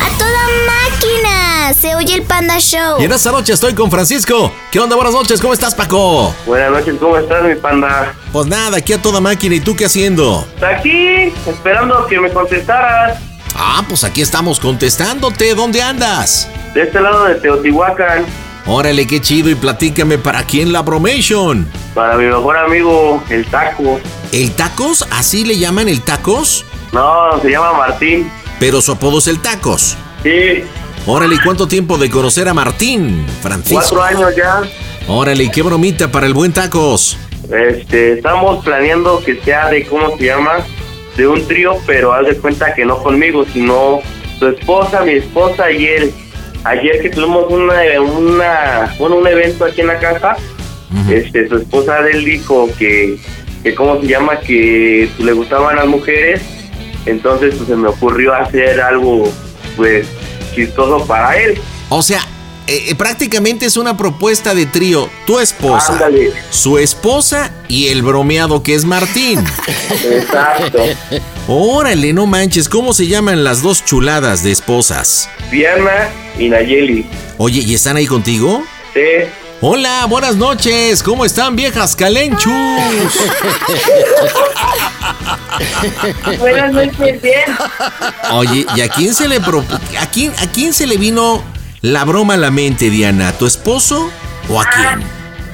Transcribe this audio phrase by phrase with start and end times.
[0.00, 1.74] ¡A toda máquina!
[1.74, 3.00] Se oye el Panda Show.
[3.00, 4.52] Y en esta noche estoy con Francisco.
[4.70, 4.96] ¿Qué onda?
[4.96, 6.34] Buenas noches, ¿cómo estás, Paco?
[6.46, 8.14] Buenas noches, ¿cómo estás, mi panda?
[8.32, 9.54] Pues nada, aquí a toda máquina.
[9.54, 10.46] ¿Y tú qué haciendo?
[10.62, 13.18] Aquí, esperando que me contestaras.
[13.54, 15.54] Ah, pues aquí estamos contestándote.
[15.54, 16.48] ¿Dónde andas?
[16.74, 18.24] De este lado de Teotihuacán,
[18.70, 19.48] Órale, qué chido.
[19.48, 21.66] Y platícame, ¿para quién la bromation?
[21.94, 23.98] para mi mejor amigo, el Taco.
[24.30, 25.06] ¿El Tacos?
[25.10, 26.64] ¿Así le llaman el Tacos?
[26.92, 28.30] No, se llama Martín.
[28.60, 29.96] Pero su apodo es el Tacos.
[30.22, 30.64] Sí,
[31.06, 33.78] Órale, ¿y cuánto tiempo de conocer a Martín, Francisco?
[33.96, 34.60] cuatro años ya.
[35.06, 37.16] Órale, ¿y qué bromita para el buen Tacos?
[37.50, 40.58] Este, estamos planeando que sea de, ¿cómo se llama?
[41.16, 44.00] De un trío, pero haz de cuenta que no conmigo, sino
[44.38, 46.12] su esposa, mi esposa y él.
[46.64, 50.36] Ayer que tuvimos una, una, bueno, un evento aquí en la casa,
[51.10, 53.16] este, su esposa de él dijo que,
[53.62, 54.40] que, ¿cómo se llama?
[54.40, 56.42] Que le gustaban las mujeres.
[57.08, 59.30] Entonces, pues, se me ocurrió hacer algo,
[59.76, 60.06] pues,
[60.54, 61.60] chistoso para él.
[61.88, 62.20] O sea,
[62.66, 65.08] eh, eh, prácticamente es una propuesta de trío.
[65.26, 66.32] Tu esposa, Ándale.
[66.50, 69.42] su esposa y el bromeado que es Martín.
[70.10, 70.78] Exacto.
[71.46, 75.30] Órale, no manches, ¿cómo se llaman las dos chuladas de esposas?
[75.50, 77.06] Diana y Nayeli.
[77.38, 78.62] Oye, ¿y están ahí contigo?
[78.92, 79.00] Sí.
[79.60, 82.52] Hola, buenas noches, ¿cómo están viejas calenchus?
[86.38, 87.42] Buenas noches, bien.
[88.30, 89.64] Oye, ¿y a quién se le pro-
[90.00, 91.42] a quién, a quién se le vino
[91.80, 93.28] la broma a la mente, Diana?
[93.28, 94.10] ¿A tu esposo
[94.48, 95.02] o a quién?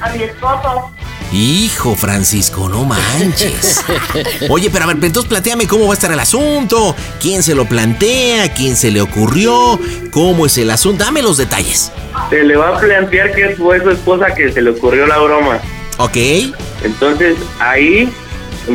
[0.01, 0.91] A mi esposo.
[1.35, 3.83] Hijo, Francisco, no manches.
[4.49, 6.95] Oye, pero a ver, entonces planteame cómo va a estar el asunto.
[7.19, 8.53] ¿Quién se lo plantea?
[8.53, 9.77] ¿Quién se le ocurrió?
[10.11, 11.03] ¿Cómo es el asunto?
[11.03, 11.91] Dame los detalles.
[12.29, 15.59] Se le va a plantear que fue su esposa que se le ocurrió la broma.
[15.97, 16.15] ¿Ok?
[16.83, 18.09] Entonces ahí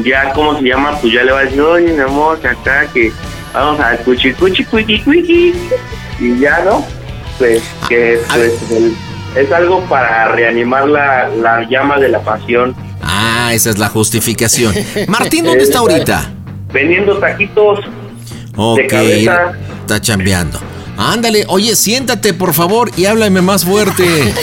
[0.04, 2.86] ya como se llama, pues ya le va a decir, oye mi amor, que acá
[2.92, 3.10] que
[3.54, 5.54] vamos a cuchi cuchi cuiki
[6.20, 6.86] y ya no,
[7.38, 8.94] pues que A pues, el-
[9.36, 12.74] es algo para reanimar la, la llama de la pasión.
[13.02, 14.74] Ah, esa es la justificación.
[15.08, 16.30] Martín, ¿dónde está ahorita?
[16.72, 17.80] Vendiendo taquitos,
[18.56, 19.52] Ok, cabeza.
[19.80, 20.60] está chambeando.
[20.96, 24.04] Ándale, oye, siéntate por favor y háblame más fuerte.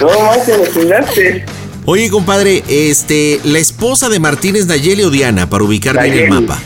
[0.00, 1.44] no más te chingaste.
[1.86, 6.28] Oye, compadre, este, la esposa de Martín es Nayeli o Diana, para ubicar bien el
[6.28, 6.46] Nayeli.
[6.46, 6.60] mapa.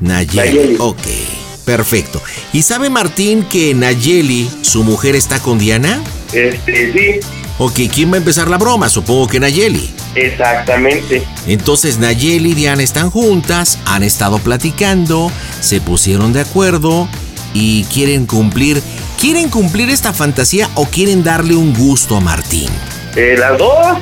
[0.00, 0.36] Nayeli.
[0.36, 0.76] Nayeli.
[0.78, 1.02] Ok,
[1.64, 2.22] perfecto.
[2.52, 6.00] ¿Y sabe Martín que Nayeli, su mujer, está con Diana?
[6.32, 7.20] Este, sí,
[7.60, 8.88] Ok, ¿quién va a empezar la broma?
[8.88, 9.90] Supongo que Nayeli.
[10.14, 11.24] exactamente.
[11.46, 17.08] Entonces Nayeli y Diana están juntas, han estado platicando, se pusieron de acuerdo
[17.54, 18.80] y quieren cumplir.
[19.20, 22.68] ¿Quieren cumplir esta fantasía o quieren darle un gusto a Martín?
[23.16, 23.98] Eh, las dos.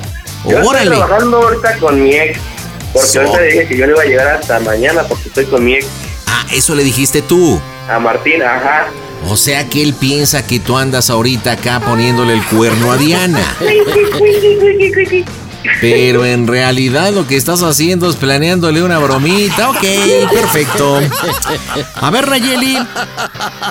[0.47, 0.84] Yo Órale.
[0.84, 2.38] estoy trabajando ahorita con mi ex.
[2.93, 5.64] Porque So- ahorita dije que yo no iba a llegar hasta mañana porque estoy con
[5.64, 5.87] mi ex.
[6.26, 7.58] Ah, eso le dijiste tú.
[7.88, 8.88] A Martín, ajá.
[9.25, 13.56] O sea que él piensa que tú andas ahorita acá poniéndole el cuerno a Diana.
[15.81, 19.71] Pero en realidad lo que estás haciendo es planeándole una bromita.
[19.71, 19.82] Ok,
[20.32, 21.00] perfecto.
[21.97, 22.78] A ver, Nayeli,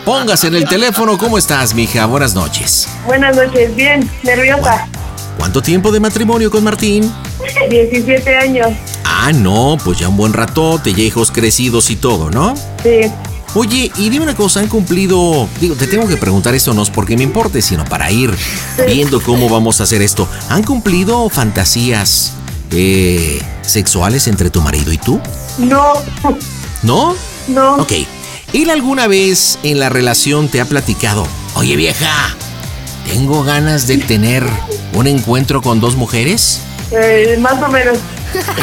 [0.03, 1.17] póngase en el teléfono.
[1.17, 2.05] ¿Cómo estás, mija?
[2.05, 2.87] Buenas noches.
[3.05, 4.09] Buenas noches, bien.
[4.23, 4.87] Nerviosa.
[5.37, 7.11] ¿Cuánto tiempo de matrimonio con Martín?
[7.70, 8.67] 17 años.
[9.05, 12.55] Ah, no, pues ya un buen ratote, ya hijos crecidos y todo, ¿no?
[12.84, 13.11] Sí.
[13.55, 15.47] Oye, y dime una cosa, ¿han cumplido?
[15.61, 18.35] Digo, te tengo que preguntar esto no es porque me importe, sino para ir
[18.85, 20.28] viendo cómo vamos a hacer esto.
[20.49, 22.34] ¿Han cumplido fantasías
[22.72, 25.22] eh, sexuales entre tu marido y tú?
[25.57, 25.93] No.
[26.84, 27.16] ¿No?
[27.47, 27.75] No.
[27.75, 27.93] Ok.
[28.52, 31.25] ¿Él alguna vez en la relación te ha platicado?
[31.55, 32.35] Oye, vieja,
[33.08, 34.46] tengo ganas de tener
[34.93, 36.59] un encuentro con dos mujeres.
[36.91, 37.99] Eh, más o menos.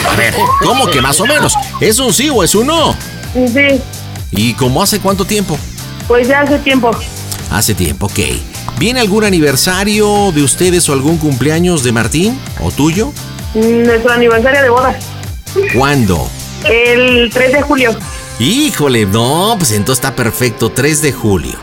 [0.07, 1.55] A ver, ¿cómo que más o menos?
[1.81, 2.95] ¿Es un sí o es un no?
[3.35, 3.81] Sí.
[4.33, 5.59] ¿Y cómo hace cuánto tiempo?
[6.09, 6.91] Pues ya hace tiempo.
[7.51, 8.19] Hace tiempo, ok.
[8.79, 13.13] ¿Viene algún aniversario de ustedes o algún cumpleaños de Martín o tuyo?
[13.55, 14.99] Mm, Nuestro aniversario de boda.
[15.75, 16.29] ¿Cuándo?
[16.65, 17.95] El 3 de julio.
[18.39, 21.55] Híjole, no, pues entonces está perfecto, 3 de julio.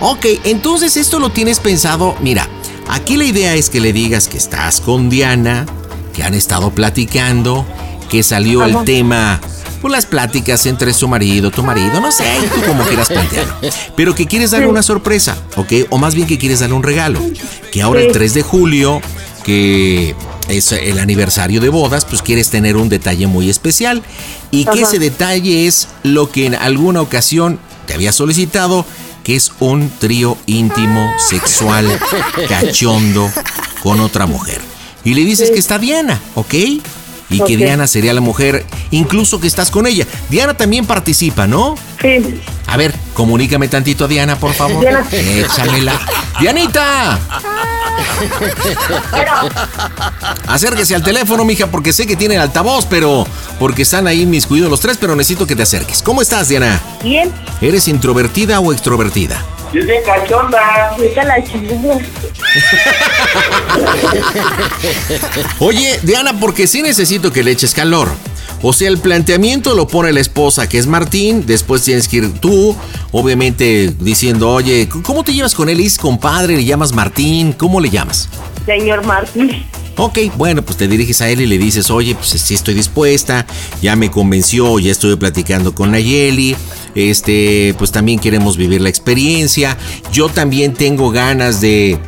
[0.00, 2.48] Ok, entonces esto lo tienes pensado, mira,
[2.88, 5.64] aquí la idea es que le digas que estás con Diana,
[6.12, 7.64] que han estado platicando,
[8.10, 9.40] que salió el tema,
[9.86, 12.24] pues las pláticas entre su marido, tu marido, no sé,
[12.54, 13.54] tú como quieras plantearlo.
[13.96, 15.72] Pero que quieres darle una sorpresa, ¿ok?
[15.90, 17.20] O más bien que quieres darle un regalo.
[17.72, 18.12] Que ahora el Sí.
[18.12, 19.00] 3 de julio,
[19.44, 20.14] que
[20.48, 24.02] es el aniversario de bodas, pues quieres tener un detalle muy especial.
[24.50, 24.80] Y que Ajá.
[24.82, 28.84] ese detalle es lo que en alguna ocasión te había solicitado,
[29.24, 31.86] que es un trío íntimo, sexual,
[32.48, 33.30] cachondo
[33.82, 34.60] con otra mujer.
[35.04, 36.54] Y le dices que está Diana, ¿ok?
[37.30, 37.56] Y que.
[37.56, 40.06] Diana sería la mujer, incluso que estás con ella.
[40.28, 41.74] Diana también participa, ¿no?
[42.00, 42.40] Sí.
[42.66, 44.80] A ver, comunícame tantito a Diana, por favor.
[44.80, 45.06] Diana.
[45.10, 45.98] Échamela.
[46.40, 47.18] ¡Dianita!
[50.46, 53.26] Acérquese al teléfono, mija, porque sé que tiene altavoz, pero
[53.58, 56.02] porque están ahí mis cuidados los tres, pero necesito que te acerques.
[56.02, 56.80] ¿Cómo estás, Diana?
[57.02, 57.32] Bien.
[57.60, 59.42] ¿Eres introvertida o extrovertida?
[59.84, 60.94] Soy cachonda.
[60.98, 61.98] Vete a la chingada.
[65.58, 68.08] Oye, Diana, porque sí necesito que le eches calor.
[68.62, 72.40] O sea, el planteamiento lo pone la esposa, que es Martín, después tienes que ir
[72.40, 72.74] tú,
[73.12, 75.78] obviamente diciendo, oye, ¿cómo te llevas con él?
[75.80, 76.56] ¿Es compadre?
[76.56, 77.52] ¿Le llamas Martín?
[77.52, 78.30] ¿Cómo le llamas?
[78.66, 79.64] Señor Martín.
[79.98, 83.46] Ok, bueno, pues te diriges a él y le dices, oye, pues sí estoy dispuesta,
[83.80, 86.54] ya me convenció, ya estuve platicando con Nayeli,
[86.94, 89.78] este, pues también queremos vivir la experiencia,
[90.12, 91.98] yo también tengo ganas de,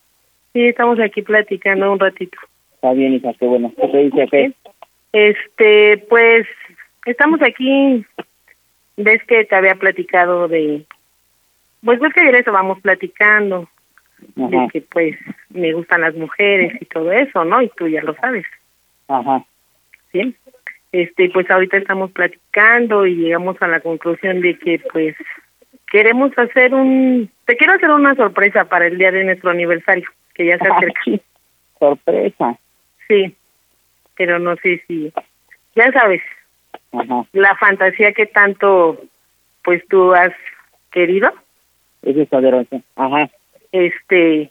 [0.53, 2.39] Sí, estamos aquí platicando un ratito.
[2.77, 3.73] está bien, hija, qué bueno.
[3.77, 4.27] ¿Qué te dice?
[4.31, 4.53] ¿Qué?
[5.13, 6.47] Este, pues,
[7.07, 8.05] estamos aquí.
[8.97, 10.85] Ves que te había platicado de.
[11.85, 13.69] Pues ves que ayer eso vamos platicando.
[14.37, 15.17] De Ajá, que, pues,
[15.51, 17.61] me gustan las mujeres y todo eso, ¿no?
[17.61, 18.47] Y tú ya lo sabes.
[19.09, 19.45] Ajá,
[20.13, 20.35] ¿sí?
[20.93, 25.17] Este, pues ahorita estamos platicando y llegamos a la conclusión de que pues
[25.91, 30.47] queremos hacer un, te quiero hacer una sorpresa para el día de nuestro aniversario, que
[30.47, 31.01] ya se acerca.
[31.81, 32.59] sorpresa.
[33.09, 33.35] Sí,
[34.17, 35.13] pero no sé si,
[35.75, 36.23] ya sabes,
[36.93, 39.01] Ajá, la fantasía que tanto
[39.65, 40.33] pues tú has
[40.93, 41.33] querido,
[42.03, 42.83] eso es poderoso.
[42.95, 43.31] Ajá,
[43.73, 44.51] este,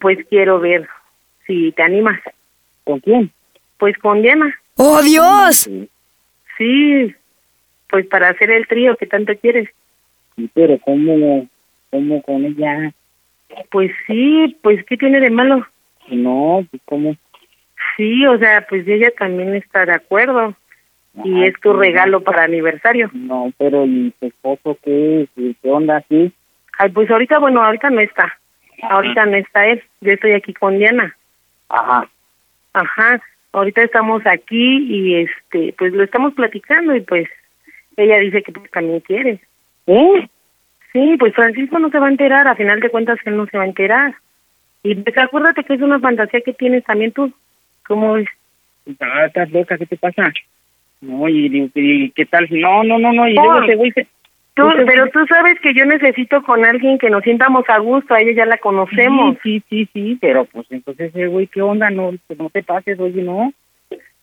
[0.00, 0.86] pues quiero ver
[1.48, 2.20] si te animas,
[2.84, 3.32] ¿con quién?
[3.78, 5.68] Pues con Diana, ¡Oh, Dios!
[6.58, 7.14] sí,
[7.88, 9.68] pues para hacer el trío que tanto quieres.
[10.36, 11.46] Sí, Pero ¿cómo,
[11.90, 12.92] cómo con ella?
[13.70, 15.66] Pues sí, pues ¿qué tiene de malo?
[16.08, 17.16] No, pues ¿cómo?
[17.96, 20.54] Sí, o sea, pues ella también está de acuerdo
[21.22, 23.10] y es tu sí, regalo para aniversario.
[23.12, 25.28] No, pero ¿y tu esposo qué?
[25.36, 26.32] ¿Y ¿Qué onda así?
[26.78, 28.36] Ay, pues ahorita, bueno, ahorita no está.
[28.82, 29.82] Ahorita no está él.
[30.00, 31.16] Yo estoy aquí con Diana.
[31.68, 32.08] Ajá.
[32.72, 33.22] Ajá.
[33.54, 37.28] Ahorita estamos aquí y este, pues lo estamos platicando y pues
[37.96, 39.38] ella dice que pues, también quiere.
[39.86, 40.28] ¿Eh?
[40.92, 43.56] Sí, pues Francisco no se va a enterar, a final de cuentas él no se
[43.56, 44.14] va a enterar.
[44.82, 47.32] Y pues acuérdate que es una fantasía que tienes también tú.
[47.86, 48.26] ¿Cómo es?
[49.00, 50.32] Ah, estás loca, ¿qué te pasa?
[51.00, 52.48] No, y, y- y ¿qué tal?
[52.50, 53.42] No, no, no, no, y Oh.
[53.44, 54.08] luego ese güey se-
[54.54, 58.14] Tú, güey- pero tú sabes que yo necesito con alguien que nos sientamos a gusto,
[58.14, 59.36] a ella ya la conocemos.
[59.42, 61.90] Sí, sí, sí, sí, pero pues entonces ese güey, ¿qué onda?
[61.90, 63.52] No, pues, no te pases, oye, no.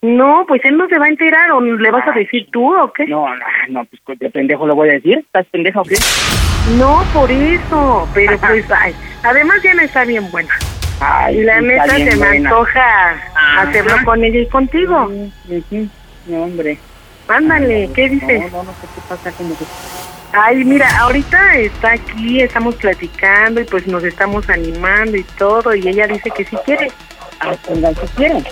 [0.02, 2.92] No, pues él no se va a enterar, o le vas a decir tú o
[2.92, 3.06] qué.
[3.06, 5.20] No, no, no, pues de pendejo lo voy a decir.
[5.20, 5.96] ¿Estás pendeja o qué?
[6.80, 10.50] No, por eso, pero pues, ay, además Diana está bien buena.
[11.02, 12.50] Ay, Y la sí, neta se me buena.
[12.50, 13.62] antoja Ajá.
[13.64, 15.12] hacerlo con ella y contigo.
[15.48, 15.90] Sí, sí,
[16.28, 16.78] no, hombre.
[17.28, 18.52] Ándale, ¿qué dices?
[18.52, 19.66] No, no, no sé qué pasa, como que...
[20.34, 25.88] Ay, mira, ahorita está aquí, estamos platicando y pues nos estamos animando y todo, y
[25.88, 26.90] ella dice que sí quiere.
[27.42, 28.44] Ah, ¿qué quieren?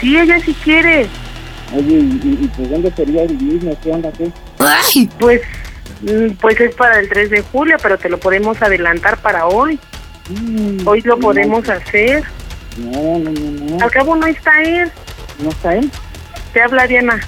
[0.00, 1.06] Sí, ella sí quiere.
[1.74, 3.76] Oye, ¿y, y, y pues dónde sería el mismo?
[3.82, 4.30] ¿Qué onda, qué?
[5.18, 5.40] Pues,
[6.02, 9.78] mm, pues es para el 3 de julio, pero te lo podemos adelantar para hoy.
[10.28, 12.22] Mm, Hoy lo no, podemos hacer.
[12.76, 13.84] No, no, no, no.
[13.84, 14.90] Al cabo no está él.
[15.42, 15.90] ¿No está él?
[16.52, 17.18] Te habla Diana.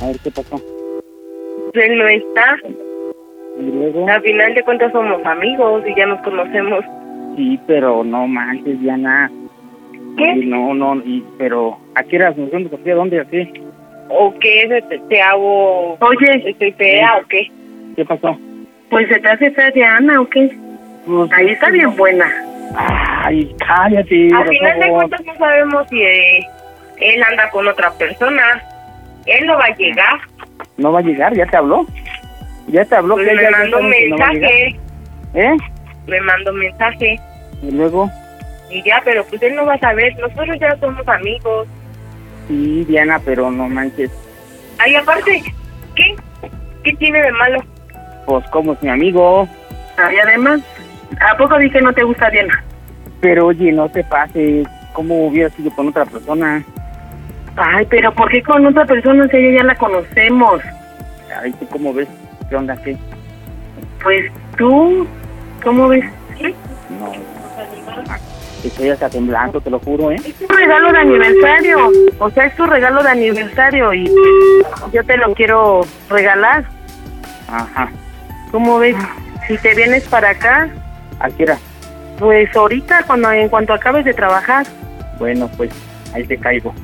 [0.00, 0.62] A ver, ¿qué pasó?
[1.74, 2.56] Él no está.
[3.60, 4.08] Y luego...
[4.08, 6.84] Al final de cuentas somos amigos y ya nos conocemos.
[7.36, 9.30] Sí, pero no manches, Diana.
[10.16, 10.34] ¿Qué?
[10.46, 12.72] No, no, y, pero ¿a qué horas nos vemos?
[12.72, 13.20] ¿A dónde?
[13.20, 13.52] ¿A qué?
[14.08, 14.82] ¿O qué?
[14.88, 15.96] ¿Te, te hago...?
[16.00, 16.50] Oye.
[16.50, 17.50] ¿Estoy fea o qué?
[17.96, 18.36] ¿Qué pasó?
[18.88, 20.50] Pues se te hace fea Diana o qué?
[21.06, 22.26] Pues, Ahí está bien buena.
[22.76, 24.28] Ay, cállate.
[24.34, 26.46] Al final de cuentas no sabemos si eh,
[27.00, 28.42] él anda con otra persona.
[29.26, 30.20] Él no va a llegar.
[30.76, 31.86] No va a llegar, ¿ya te habló?
[32.70, 33.14] ¿Ya te habló?
[33.14, 34.80] Pues que me mandó un no mensaje.
[35.34, 35.56] ¿Eh?
[36.06, 37.20] Me mandó mensaje.
[37.62, 38.10] Y luego,
[38.70, 40.16] Y ya, pero pues él no va a saber.
[40.18, 41.66] Nosotros ya somos amigos.
[42.48, 44.10] sí, Diana, pero no manches.
[44.78, 45.42] Ay, aparte,
[45.94, 46.14] ¿qué?
[46.84, 47.62] ¿Qué tiene de malo?
[48.26, 49.46] Pues como es mi amigo.
[49.98, 50.60] Ay, además,
[51.20, 52.62] ¿a poco dije no te gusta Diana?
[53.20, 54.66] Pero oye, no te pases.
[54.94, 56.64] ¿Cómo hubiera sido con otra persona?
[57.56, 60.62] Ay, pero ¿por qué con otra persona si ella ya la conocemos?
[61.42, 62.08] Ay, ¿tú cómo ves?
[62.50, 62.76] ¿Qué onda?
[62.82, 62.96] ¿Qué?
[64.02, 65.06] Pues tú,
[65.62, 66.04] ¿cómo ves?
[66.90, 67.12] No.
[68.64, 70.16] Estoy hasta temblando, te lo juro, ¿eh?
[70.22, 71.90] Es tu regalo de aniversario.
[72.18, 74.10] O sea, es tu regalo de aniversario y
[74.92, 75.80] yo te lo quiero
[76.10, 76.64] regalar.
[77.48, 77.88] Ajá.
[78.50, 78.96] ¿Cómo ves?
[79.48, 80.68] Si te vienes para acá,
[81.20, 81.58] ¿A qué hora?
[82.18, 84.66] pues ahorita, cuando en cuanto acabes de trabajar,
[85.18, 85.70] Bueno, pues
[86.14, 86.74] ahí te caigo.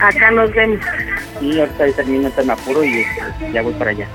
[0.00, 0.80] acá nos vemos.
[1.40, 4.06] Sí, ahorita termino me apuro y este, ya voy para allá.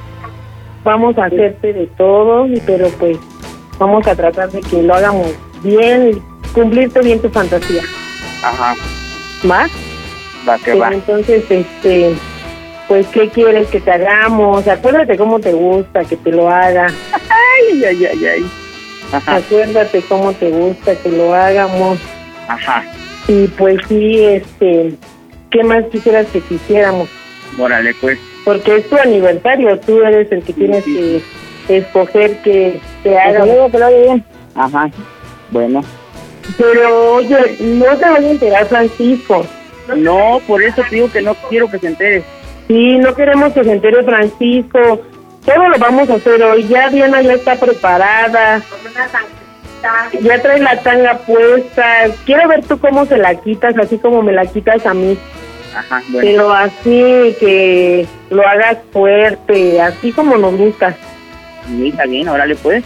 [0.83, 3.17] Vamos a hacerte de todo, pero pues
[3.77, 5.27] vamos a tratar de que lo hagamos
[5.63, 6.21] bien
[6.53, 7.81] cumplirte bien tu fantasía.
[8.43, 8.75] Ajá.
[9.43, 9.69] ¿Más?
[10.47, 10.93] Va, que va.
[10.93, 12.13] entonces, este,
[12.87, 14.67] pues, ¿qué quieres que te hagamos?
[14.67, 16.87] Acuérdate cómo te gusta que te lo haga.
[17.13, 18.45] Ay, ay, ay, ay.
[19.11, 21.99] Ajá, Acuérdate cómo te gusta que lo hagamos.
[22.47, 22.83] ajá.
[23.27, 24.95] Y pues sí, este,
[25.51, 27.07] ¿qué más quisieras que quisiéramos?
[27.59, 28.17] Órale, pues.
[28.49, 31.21] Porque es tu aniversario, tú eres el que tienes que
[31.67, 33.45] escoger que te haga.
[33.45, 34.25] luego que lo haga bien.
[34.55, 34.89] Ajá.
[35.51, 35.83] Bueno.
[36.57, 39.45] Pero oye, no te vayas a enterar, Francisco.
[39.95, 42.23] No, por eso te digo que no quiero que se entere.
[42.67, 44.99] Sí, no queremos que se entere Francisco.
[45.45, 46.67] Todo lo vamos a hacer hoy.
[46.67, 48.63] Ya Diana ya está preparada.
[50.21, 51.83] Ya trae la tanga puesta.
[52.25, 55.19] Quiero ver tú cómo se la quitas, así como me la quitas a mí.
[55.75, 56.27] Ajá, bueno.
[56.27, 60.95] Pero así que lo hagas fuerte, así como nos gusta.
[61.67, 62.83] Sí, está bien, órale, pues.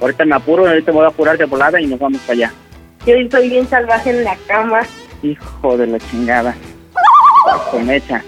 [0.00, 2.52] Ahorita me apuro, ahorita me voy a apurar de volada y nos vamos para allá.
[3.06, 4.82] Yo soy bien salvaje en la cama.
[5.22, 6.54] Hijo de la chingada.
[7.70, 8.22] Con mecha.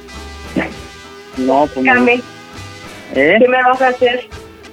[1.37, 2.07] No, pues no.
[3.14, 3.37] ¿Eh?
[3.40, 4.28] ¿qué me vas a hacer?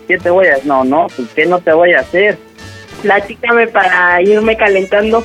[0.07, 2.37] ¿Qué te voy a No, no, pues ¿qué no te voy a hacer?
[3.01, 5.23] Platícame para irme calentando.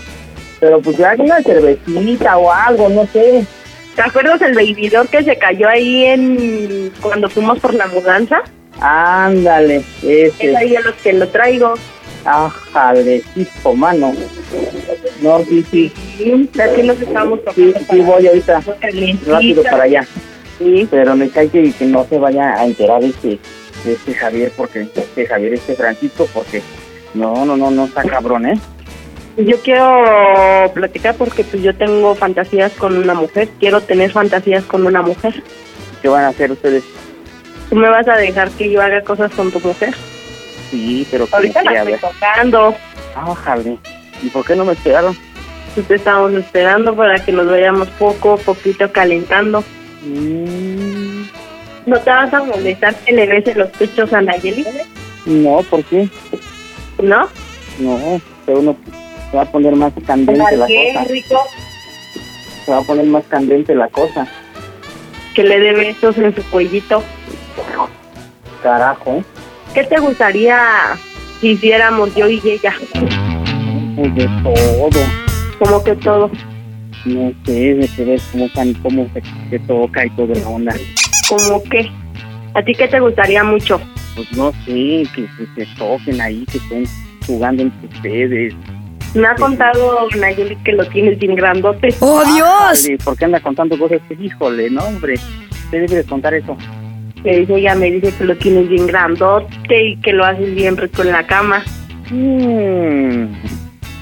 [0.61, 3.45] Pero pues ya una cervecita o algo, no sé.
[3.95, 8.43] ¿Te acuerdas el bebidor que se cayó ahí en cuando fuimos por la mudanza?
[8.81, 10.57] Ándale, Es ese.
[10.57, 11.75] ahí a los que lo traigo.
[12.25, 14.13] Ájale, hijo, mano.
[15.21, 15.93] No, sí, sí.
[16.17, 17.93] Sí, así nos estamos Sí, tocando.
[17.93, 18.63] sí, voy ahorita
[19.27, 20.07] rápido para allá.
[20.59, 23.39] Sí, pero me cae que, que no se vaya a enterar este,
[23.87, 26.63] este Javier, porque este Javier, este Francisco, porque
[27.15, 28.59] no, no, no, no está cabrón, ¿eh?
[29.37, 33.49] Yo quiero platicar porque pues yo tengo fantasías con una mujer.
[33.59, 35.43] Quiero tener fantasías con una mujer.
[36.03, 36.85] ¿Qué van a hacer ustedes?
[37.71, 39.95] ¿Tú me vas a dejar que yo haga cosas con tu mujer?
[40.71, 42.75] Sí, pero Ahorita la estoy tocando.
[43.15, 43.79] Ájale.
[44.23, 45.17] ¿Y por qué no me esperaron?
[45.75, 49.65] Pues te estamos esperando para que nos vayamos poco a poquito calentando.
[50.03, 51.23] Mm,
[51.87, 54.67] ¿No te vas a molestar que le beses los pechos a Nayeli?
[55.25, 56.09] no, ¿por qué?
[57.01, 57.29] ¿No?
[57.79, 58.77] No, se uno
[59.33, 61.05] se va a poner más candente la qué, cosa.
[61.11, 61.41] rico?
[62.67, 64.29] Se va a poner más candente la cosa.
[65.35, 67.03] Que le dé besos en su cuellito.
[68.63, 69.25] Carajo,
[69.75, 70.61] ¿Qué te gustaría
[71.41, 72.75] si hiciéramos yo y ella?
[73.97, 75.01] pues de todo.
[75.59, 76.31] Como que todo.
[77.07, 78.49] No sé, de que ves cómo,
[78.83, 80.75] cómo se, se toca y toda la onda.
[81.29, 81.91] ¿Como qué?
[82.55, 83.81] ¿A ti qué te gustaría mucho?
[84.15, 86.85] Pues no sé, que, que se toquen ahí, que estén
[87.27, 88.55] jugando entre ustedes.
[89.15, 91.95] Me ha contado Nayeli que lo tienes bien grandote.
[92.01, 92.49] ¡Oh, Dios!
[92.85, 94.01] Ájale, ¿Por qué anda contando cosas?
[94.09, 95.15] que híjole, no, hombre.
[95.65, 96.57] Usted debe de contar eso.
[97.23, 100.77] Me dice, ella me dice que lo tienes bien grandote y que lo haces bien
[100.77, 101.63] rico en la cama.
[102.11, 103.27] Mmm,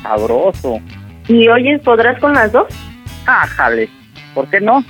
[0.02, 0.78] sabroso.
[1.28, 2.66] Y oyes, ¿podrás con las dos?
[3.26, 3.88] Ájale,
[4.34, 4.84] ¿por qué no?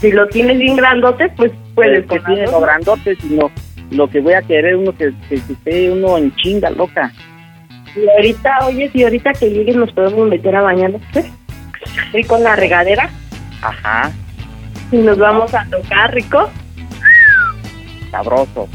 [0.00, 2.66] Si lo tienes bien grandote, pues puedes Pues que con tiene las lo dos.
[2.66, 3.50] grandote, sino
[3.90, 7.12] lo que voy a querer uno que, que, que esté uno en chinga, loca.
[7.96, 11.20] Y ahorita, oye, si ahorita que lleguen nos podemos meter a bañarnos, ¿sí?
[12.12, 13.08] Rico en la regadera
[13.62, 14.10] Ajá,
[14.90, 16.50] y nos vamos a tocar, rico.
[18.10, 18.68] sabroso.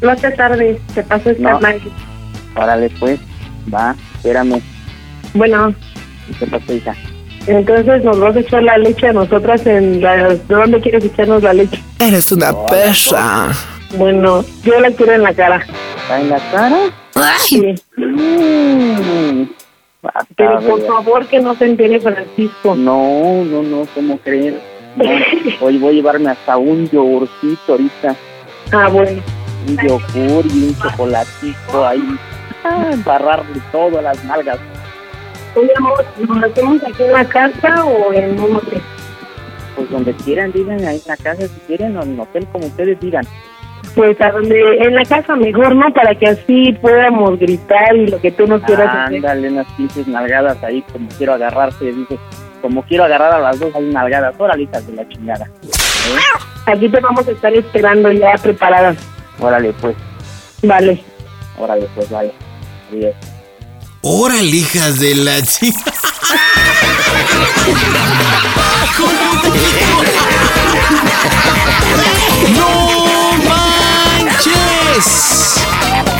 [0.00, 1.60] No te tardes, te paso esta No.
[1.60, 1.90] Maggie.
[2.56, 3.20] Órale, pues,
[3.72, 4.60] va, espérame.
[5.34, 5.74] Bueno,
[6.38, 6.94] ¿Qué pasó, hija?
[7.46, 10.28] entonces nos vas a echar la leche a nosotras en la...
[10.28, 11.82] ¿De dónde quieres echarnos la leche?
[11.98, 13.52] Eres una perra.
[13.96, 15.64] Bueno, yo la quiero en la cara.
[16.10, 16.76] ¿Está en la cara?
[17.14, 17.76] Ay, Sí.
[20.02, 20.86] Basta, Pero por ver.
[20.88, 22.74] favor que no se entere Francisco.
[22.74, 24.58] No, no, no, ¿cómo creen?
[24.96, 25.04] No,
[25.60, 28.16] hoy voy a llevarme hasta un yogurcito ahorita.
[28.72, 29.22] Ah, bueno.
[29.68, 32.18] Un yogur y un chocolatito ahí.
[32.64, 34.58] Ah, embarrarle todo a las nalgas.
[35.54, 38.82] Oye, amor, ¿nos hacemos aquí en la casa o en un hotel?
[39.76, 42.66] Pues donde quieran, digan ahí en la casa si quieren o en el hotel, como
[42.66, 43.24] ustedes digan.
[43.94, 45.92] Pues a donde, en la casa mejor, ¿no?
[45.92, 49.16] Para que así podamos gritar y lo que tú no quieras hacer.
[49.16, 52.18] Ándale, unas pinches nalgadas ahí, como quiero agarrarse, dice.
[52.62, 54.34] Como quiero agarrar a las dos, hay nalgadas.
[54.38, 55.46] Órale, hijas de la chingada.
[55.64, 56.40] ¿Eh?
[56.66, 58.96] Aquí te vamos a estar esperando ya preparadas.
[59.40, 59.96] Órale, pues,
[60.62, 61.02] Vale.
[61.58, 62.32] órale, pues, vale.
[62.92, 63.14] Adiós.
[64.02, 65.72] Órale, hijas de la chi-
[72.56, 72.99] ¡No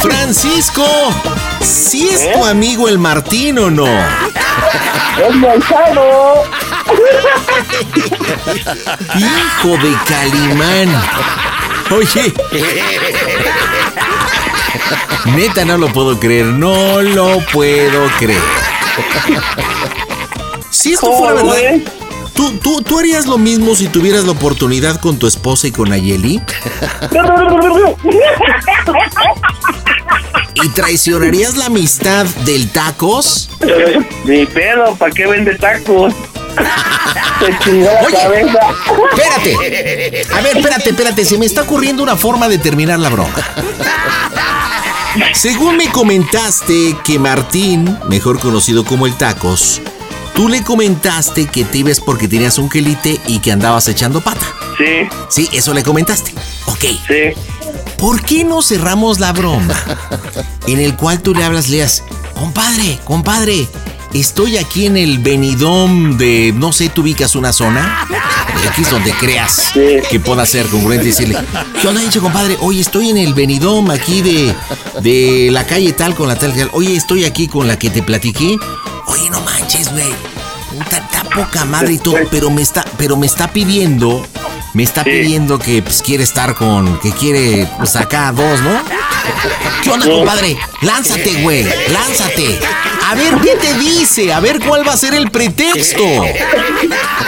[0.01, 0.87] Francisco,
[1.61, 3.87] ¿sí es tu amigo el Martín o no?
[3.87, 6.45] ¡Es manchado!
[9.17, 11.03] Hijo de Calimán.
[11.91, 12.33] Oye.
[15.37, 16.47] Neta, no lo puedo creer.
[16.47, 18.41] No lo puedo creer.
[20.71, 21.93] Si esto fuera verdad,
[22.35, 25.93] ¿tú, tú, ¿tú harías lo mismo si tuvieras la oportunidad con tu esposa y con
[25.93, 26.40] Ayeli?
[30.62, 33.51] ¿Y traicionarías la amistad del tacos?
[34.25, 36.14] Ni pedo, ¿para qué vende tacos?
[37.66, 38.47] Oye.
[39.12, 39.55] Espérate.
[40.35, 41.25] A ver, espérate, espérate.
[41.25, 43.35] Se me está ocurriendo una forma de terminar la broma.
[45.33, 49.81] Según me comentaste que Martín, mejor conocido como el Tacos,
[50.35, 54.47] tú le comentaste que te ibas porque tenías un quelite y que andabas echando pata.
[54.79, 56.33] Sí, Sí, eso le comentaste.
[56.66, 56.81] Ok.
[57.07, 57.40] sí.
[57.97, 59.75] ¿Por qué no cerramos la broma?
[60.66, 62.03] En el cual tú le hablas, leas,
[62.35, 63.69] compadre, compadre,
[64.14, 68.07] estoy aquí en el Benidom de, no sé, tú ubicas una zona,
[68.71, 69.73] aquí es donde creas
[70.09, 71.37] que pueda ser congruente y decirle,
[71.83, 72.57] ¿qué onda, dicho compadre?
[72.61, 74.55] Oye, estoy en el Benidom aquí de,
[75.03, 76.71] de la calle tal con la tal, tal.
[76.73, 78.57] Oye, estoy aquí con la que te platiqué.
[79.07, 80.15] Oye, no manches, güey.
[80.81, 84.25] Está, está poca madre y todo, pero me está, pero me está pidiendo,
[84.73, 85.11] me está Sí.
[85.11, 88.81] pidiendo que pues, quiere estar con, que quiere pues acá dos, ¿no?
[89.83, 90.57] ¿Qué onda, compadre?
[90.83, 92.61] Lánzate, güey, lánzate.
[93.09, 96.05] A ver qué te dice, a ver cuál va a ser el pretexto.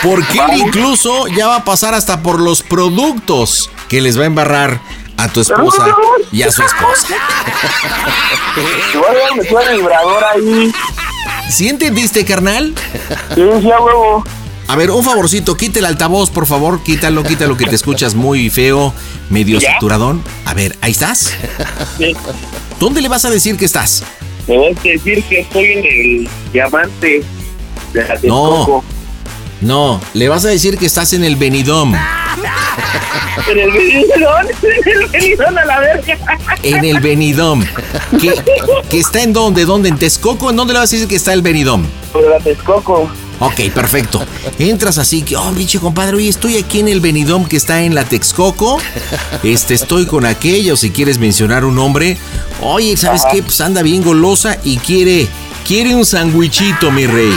[0.02, 4.26] Porque él incluso ya va a pasar hasta por los productos que les va a
[4.26, 4.80] embarrar
[5.16, 5.86] a tu esposa
[6.30, 7.08] y a su esposa.
[8.92, 8.98] Te
[9.52, 10.72] voy a vibrador ahí.
[11.48, 12.74] ¿Sí entendiste, carnal?
[13.34, 14.24] Sí, sí, huevo.
[14.68, 18.48] A ver, un favorcito, quita el altavoz, por favor, quítalo, quítalo que te escuchas muy
[18.48, 18.94] feo,
[19.28, 19.74] medio ¿Ya?
[19.74, 20.22] saturadón.
[20.46, 21.34] A ver, ahí estás.
[21.98, 22.14] Sí.
[22.80, 24.02] ¿Dónde le vas a decir que estás?
[24.48, 27.22] Me voy a decir que estoy en el diamante
[27.92, 28.82] de la No.
[29.62, 31.94] No, le vas a decir que estás en el Benidom.
[33.48, 36.18] En el venidón, en el venidón a la verga.
[36.62, 37.64] En el Benidom.
[38.20, 38.34] ¿Que,
[38.88, 39.64] que está en dónde?
[39.64, 39.88] ¿Dónde?
[39.88, 40.50] ¿En Texcoco?
[40.50, 41.84] ¿En dónde le vas a decir que está el Benidom?
[42.12, 43.10] Por la Texcoco.
[43.40, 44.24] Ok, perfecto.
[44.58, 47.94] Entras así que, oh, biche compadre, oye, estoy aquí en el Benidom que está en
[47.94, 48.78] la Texcoco.
[49.42, 52.16] Este, estoy con aquello, si quieres mencionar un nombre.
[52.60, 53.42] Oye, ¿sabes qué?
[53.42, 55.26] Pues anda bien golosa y quiere,
[55.66, 57.32] quiere un sandwichito, mi rey.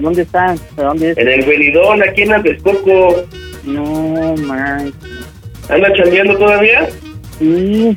[0.00, 0.56] ¿Dónde están?
[0.76, 1.18] ¿De dónde es?
[1.18, 3.24] En el venidón, aquí en Texcoco.
[3.64, 4.94] No manches.
[5.68, 6.88] ¿Anda chambeando todavía?
[7.38, 7.96] Sí,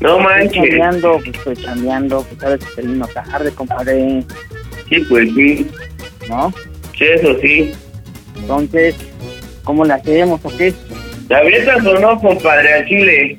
[0.00, 0.52] No estoy manches.
[0.54, 4.22] chambeando, pues estoy chambeando, pues sabes que termino tarde, compadre,
[4.88, 5.66] Sí, pues sí.
[6.28, 6.52] ¿no?
[6.98, 7.72] Sí, eso sí.
[8.36, 8.94] Entonces,
[9.64, 10.72] ¿cómo le hacemos o qué?
[11.28, 13.36] ¿Te avientas o no, compadre, al chile?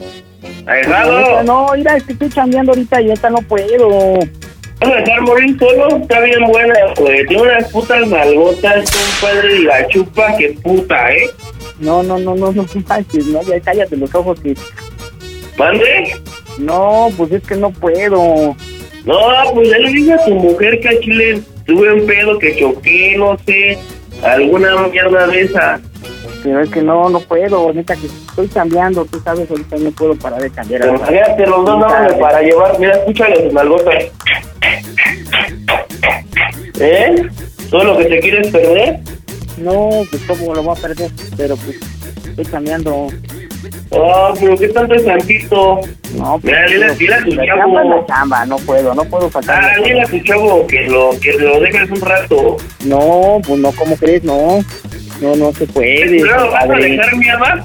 [1.45, 4.19] No, mira, es que estoy chambeando ahorita y ahorita no puedo.
[4.79, 5.97] ¿Vas a dejar morir solo?
[5.97, 7.27] Está bien buena, pues.
[7.27, 11.29] Tiene unas putas nalgotas, compadre, y la chupa, que puta, ¿eh?
[11.79, 14.56] No, no, no, no, no manches, no, ya cállate los ojos que...
[15.58, 16.15] ¿Mande?
[16.58, 18.56] No, pues es que no puedo.
[19.06, 19.17] No,
[19.53, 23.15] pues ya le dije a tu mujer que al chile tuve un pedo que choqué,
[23.17, 23.77] no sé,
[24.23, 25.82] alguna mierda de esa.
[26.43, 30.15] Pero es que no, no puedo, neta que estoy cambiando, tú sabes, ahorita no puedo
[30.15, 30.82] parar de cambiar.
[30.82, 32.77] Pero fíjate, los dos dándole para llevar.
[32.79, 34.03] Mira, escúchale sus nalgotas.
[36.79, 37.29] ¿Eh?
[37.69, 38.99] ¿Todo lo que te quieres perder?
[39.58, 41.79] No, pues cómo lo voy a perder, pero pues
[42.27, 43.08] estoy cambiando.
[43.91, 45.79] Oh, pero qué tanto es tantito.
[46.15, 46.65] No, pues, Mira,
[46.97, 48.06] dile, a tu chavo.
[48.08, 49.63] chamba no puedo, no puedo sacar.
[49.63, 52.58] Ah, dile a tu chavo que lo, que lo dejes un rato.
[52.86, 54.23] No, pues no, ¿cómo crees?
[54.23, 54.60] No,
[55.24, 56.18] no, no se puede.
[56.22, 57.64] Claro, ¿vas a dejar mi ama?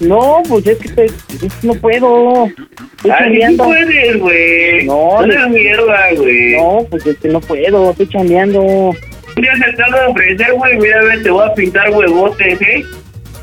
[0.00, 2.46] No, pues es que, te- es que no puedo.
[2.96, 4.84] Estoy Ay, sí puedes, güey.
[4.86, 6.56] No, No mierda, güey.
[6.56, 8.62] No, pues es que no puedo, estoy chambeando.
[8.62, 10.78] Un día se trata de ofrecer, güey.
[10.78, 12.84] Mira, ve, te voy a pintar huevotes, ¿eh?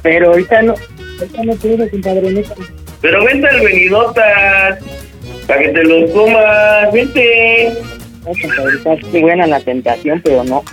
[0.02, 0.76] Pero ahorita no,
[1.20, 2.54] ahorita no puedo, compadre, neta.
[3.02, 4.80] Pero vente al venidotas.
[5.48, 6.92] Para que te los comas.
[6.94, 7.72] Vente.
[8.26, 10.64] No, compadre, está muy buena la tentación, pero no.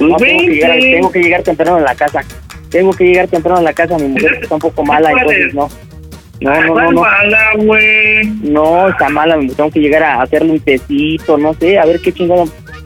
[0.00, 2.22] Pues No, tengo que, llegar, tengo que llegar temprano a la casa.
[2.70, 5.68] Tengo que llegar temprano a la casa, mi mujer está un poco mala, entonces no.
[6.40, 7.00] No, no, no, ¿Cuál no.
[7.02, 8.26] mala, güey?
[8.42, 12.14] No, está mala, tengo que llegar a hacerle un tecito, no sé, a ver qué
[12.14, 12.44] chingado,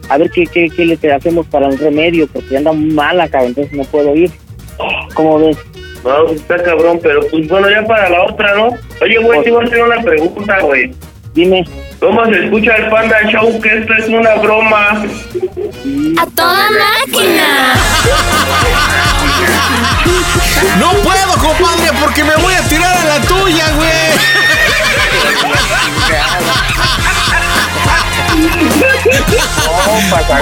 [0.09, 3.49] a ver qué, qué, qué le hacemos para el remedio, porque anda muy mala, cabrón,
[3.51, 4.29] entonces no puedo ir.
[5.13, 5.57] ¿Cómo ves?
[6.03, 8.71] No, pues está cabrón, pero pues bueno, ya para la otra, ¿no?
[9.01, 10.91] Oye, güey, te voy a hacer una pregunta, güey.
[11.33, 11.65] Dime.
[11.99, 15.03] ¿Cómo se escucha el Panda Show que esto es una broma?
[16.19, 17.73] ¡A toda máquina!
[20.79, 24.15] No puedo, compadre, porque me voy a tirar a la tuya, güey.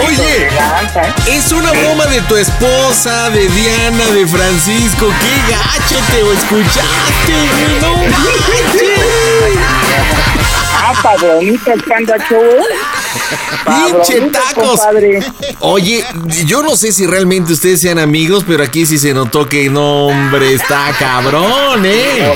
[0.06, 0.50] Oye,
[1.28, 5.08] es una broma de tu esposa, de Diana, de Francisco.
[5.22, 7.80] ¡Qué gacho te escuchaste, güey!
[7.82, 9.04] ¡No manches!
[10.86, 12.64] Ah, padronita, el panda show, ¿eh?
[13.66, 14.82] ¡Pinche tacos!
[14.82, 15.24] compadre.
[15.62, 16.04] Oye,
[16.46, 20.08] yo no sé si realmente ustedes sean amigos, pero aquí sí se notó que no,
[20.08, 22.34] hombre, está cabrón, ¿eh?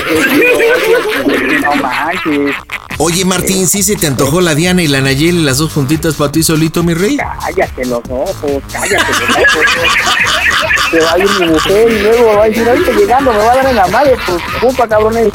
[1.60, 2.56] No manches.
[2.96, 6.32] Oye, Martín, ¿sí se te antojó la Diana y la Nayeli, las dos juntitas para
[6.32, 7.18] ti solito, mi rey?
[7.18, 9.66] Cállate los ojos, cállate los ojos.
[10.90, 13.52] Se va a ir mi mujer y luego va a decir, ahorita llegando me va
[13.52, 15.28] a dar en la madre por su culpa, cabrones.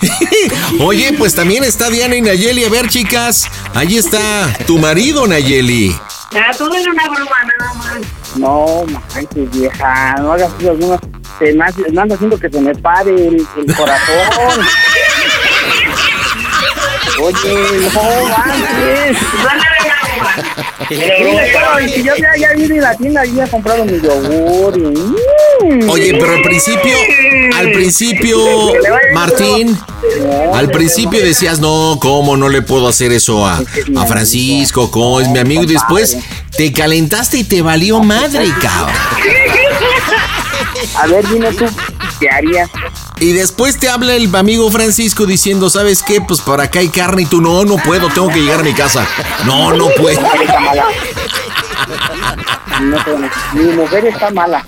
[0.80, 2.64] Oye, pues también está Diana y Nayeli.
[2.64, 5.94] A ver, chicas, ahí está tu marido, Nayeli.
[6.32, 7.98] Ah, todo era una broma nada más.
[8.36, 10.98] No manches, vieja, no hagas eso alguna.
[11.38, 11.64] Se me,
[12.00, 14.66] anda haciendo que se me pare el, el corazón.
[17.20, 19.18] Oye, no manches.
[20.88, 24.00] Pero, y si yo ya, ya vine a la tienda y ya he comprado mi
[24.00, 25.14] yogur y...
[25.88, 26.96] Oye, pero al principio,
[27.56, 28.38] al principio,
[29.12, 29.78] Martín,
[30.54, 33.58] al principio decías, no, ¿cómo no le puedo hacer eso a,
[33.96, 34.90] a Francisco?
[34.90, 35.62] ¿Cómo es mi amigo?
[35.64, 36.16] Y después
[36.56, 38.94] te calentaste y te valió madre, cabrón.
[40.94, 41.66] A ver, dime tú,
[42.18, 42.70] ¿qué harías?
[43.20, 46.22] Y después te habla el amigo Francisco diciendo, ¿sabes qué?
[46.22, 48.72] Pues para acá hay carne y tú, no, no puedo, tengo que llegar a mi
[48.72, 49.06] casa.
[49.44, 50.20] No, no puedo.
[52.80, 52.96] No
[53.52, 54.64] mi mujer está mala.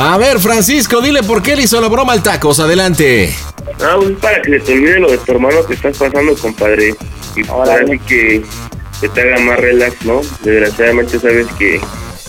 [0.00, 2.60] A ver, Francisco, dile por qué le hizo la broma al tacos.
[2.60, 3.34] Adelante.
[3.80, 6.36] Ah, pues es para que se te olvide lo de tu hermano que estás pasando,
[6.36, 6.94] compadre.
[7.34, 8.42] Y para así que,
[9.00, 10.20] que te haga más relax, ¿no?
[10.42, 11.80] Desgraciadamente sabes que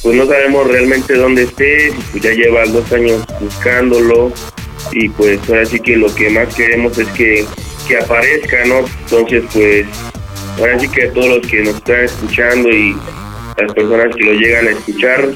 [0.02, 4.32] pues no sabemos realmente dónde estés, y pues ya llevas dos años buscándolo
[4.92, 7.46] y pues ahora sí que lo que más queremos es que,
[7.88, 8.86] que aparezca, ¿no?
[9.02, 9.86] Entonces pues
[10.58, 12.96] ahora sí que todos los que nos están escuchando y
[13.58, 15.30] las personas que lo llegan a escuchar,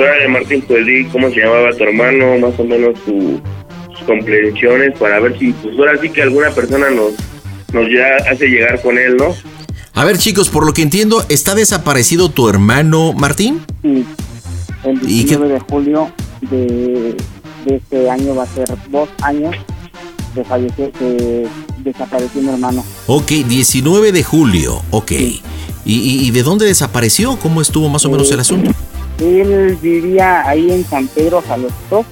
[0.00, 3.40] de Martín, pues di cómo se llamaba tu hermano, más o menos tu,
[3.90, 7.12] sus comprensiones para ver si pues ahora sí que alguna persona nos
[7.72, 9.34] nos ya hace llegar con él, ¿no?
[9.94, 13.60] A ver, chicos, por lo que entiendo, ¿está desaparecido tu hermano Martín?
[13.82, 14.04] Sí,
[14.84, 16.10] el ¿Y qué- 19 de julio
[16.42, 17.16] de,
[17.66, 19.54] de este año va a ser dos años
[20.34, 21.46] de fallecer, que
[21.78, 22.84] desapareció mi hermano.
[23.06, 25.10] Ok, 19 de julio, ok.
[25.12, 25.40] ¿Y,
[25.84, 27.36] y, y de dónde desapareció?
[27.38, 28.70] ¿Cómo estuvo más o menos el asunto?
[29.20, 32.04] Él vivía ahí en San Pedro, Jalostó.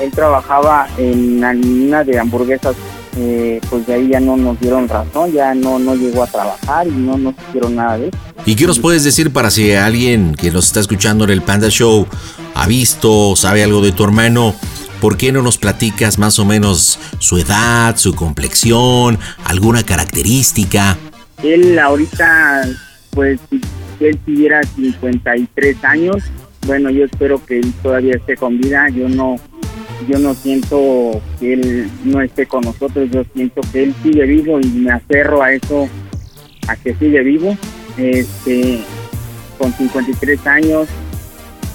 [0.00, 2.76] Él trabajaba en la mina de hamburguesas.
[3.18, 6.86] eh, pues de ahí ya no nos dieron razón, ya no, no llegó a trabajar
[6.86, 8.18] y no nos hicieron nada de eso.
[8.44, 11.70] ¿Y qué nos puedes decir para si alguien que nos está escuchando en el Panda
[11.70, 12.06] Show
[12.54, 14.54] ha visto, sabe algo de tu hermano?
[15.00, 20.96] ¿Por qué no nos platicas más o menos su edad, su complexión, alguna característica?
[21.42, 22.68] Él ahorita,
[23.12, 26.22] pues, si él tuviera 53 años,
[26.66, 28.88] bueno, yo espero que él todavía esté con vida.
[28.88, 29.36] Yo no,
[30.08, 33.08] yo no siento que él no esté con nosotros.
[33.10, 35.88] Yo siento que él sigue vivo y me aferro a eso,
[36.68, 37.56] a que sigue vivo.
[37.96, 38.80] Este,
[39.58, 40.88] con 53 años,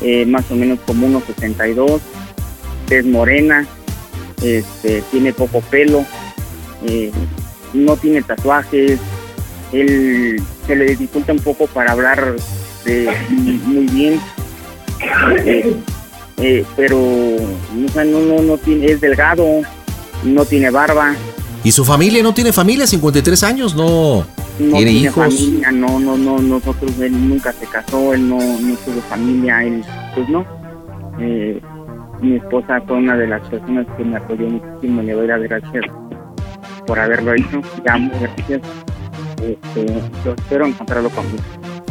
[0.02, 2.02] eh, más o menos como unos 72,
[2.90, 3.66] es morena,
[4.44, 6.06] este, tiene poco pelo,
[6.88, 7.12] eh,
[7.74, 9.00] no tiene tatuajes,
[9.72, 12.36] él se le dificulta un poco para hablar
[12.86, 13.10] de,
[13.66, 14.20] muy bien,
[15.46, 15.76] eh,
[16.38, 19.46] eh, pero o sea, no, no, no tiene, es delgado,
[20.24, 21.16] no tiene barba,
[21.64, 22.88] ¿Y su familia no tiene familia?
[22.88, 24.18] 53 años, no.
[24.18, 24.26] no
[24.58, 25.36] ¿Tiene tiene hijos?
[25.36, 29.84] familia, no, no, no, nosotros, él nunca se casó, él no, no tuvo familia, él,
[30.16, 30.44] pues no.
[31.20, 31.62] Eh,
[32.20, 35.86] mi esposa fue una de las personas que me apoyó muchísimo, le doy las gracias
[36.88, 38.62] por haberlo hecho, ya muchas gracias.
[39.44, 39.86] Este,
[40.26, 41.44] yo espero encontrarlo conmigo.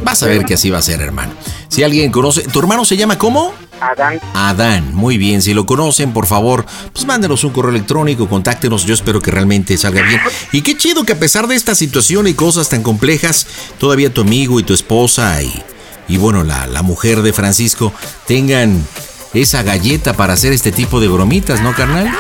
[0.03, 1.33] Vas a ver que así va a ser, hermano.
[1.69, 3.53] Si alguien conoce, ¿tu hermano se llama cómo?
[3.81, 8.85] Adán, Adán, muy bien, si lo conocen, por favor, pues mándenos un correo electrónico, contáctenos,
[8.85, 10.21] yo espero que realmente salga bien.
[10.53, 13.47] Y qué chido que a pesar de esta situación y cosas tan complejas,
[13.79, 15.63] todavía tu amigo y tu esposa y,
[16.09, 17.91] y bueno, la, la mujer de Francisco
[18.27, 18.85] tengan
[19.33, 22.11] esa galleta para hacer este tipo de bromitas, ¿no, carnal?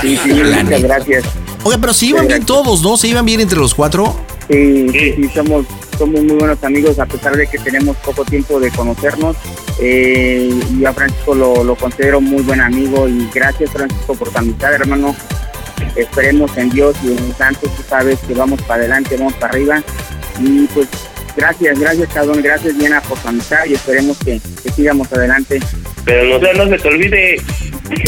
[0.00, 1.24] sí, sí, muchas gracias.
[1.62, 2.96] Oiga, pero se iban bien todos, ¿no?
[2.96, 4.16] ¿Se iban bien entre los cuatro?
[4.48, 5.66] Sí, sí, sí, somos,
[5.98, 9.36] somos muy buenos amigos a pesar de que tenemos poco tiempo de conocernos.
[9.80, 14.38] Eh, y a Francisco lo, lo considero muy buen amigo y gracias Francisco por tu
[14.38, 15.14] amistad, hermano.
[15.96, 19.82] Esperemos en Dios y en santos, tú sabes que vamos para adelante, vamos para arriba.
[20.40, 20.88] Y pues
[21.36, 25.60] gracias, gracias cabrón, gracias Diana por tu amistad y esperemos que, que sigamos adelante.
[26.04, 27.42] Pero no, no se te olvide.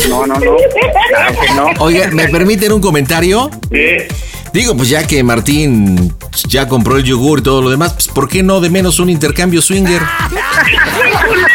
[0.09, 0.57] No, no, no,
[1.09, 1.85] claro que no.
[1.85, 3.50] Oiga, ¿me permiten un comentario?
[3.70, 4.09] ¿eh?
[4.53, 6.13] Digo, pues ya que Martín
[6.49, 9.09] ya compró el yogur y todo lo demás, pues ¿por qué no de menos un
[9.09, 10.03] intercambio swinger?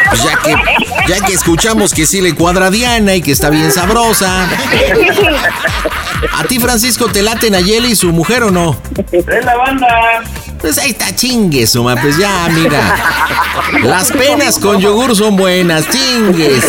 [0.10, 0.55] Pues ya que,
[1.08, 4.47] ya que escuchamos que sí le cuadra a Diana y que está bien sabrosa.
[6.34, 8.77] ¿A ti, Francisco, te late Nayeli y su mujer o no?
[9.12, 9.88] Es la banda.
[10.62, 12.95] Pues ahí está, chingue, suma, pues ya, mira.
[13.84, 16.62] Las penas con yogur son buenas, chingue.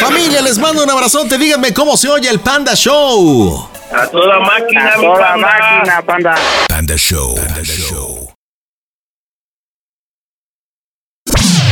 [0.00, 1.36] Familia, les mando un abrazote.
[1.38, 3.68] Díganme cómo se oye el Panda Show.
[3.92, 5.46] A toda máquina, A mi toda panda.
[5.46, 6.34] máquina, panda.
[6.68, 7.34] Panda Show.
[7.36, 8.30] Panda Show.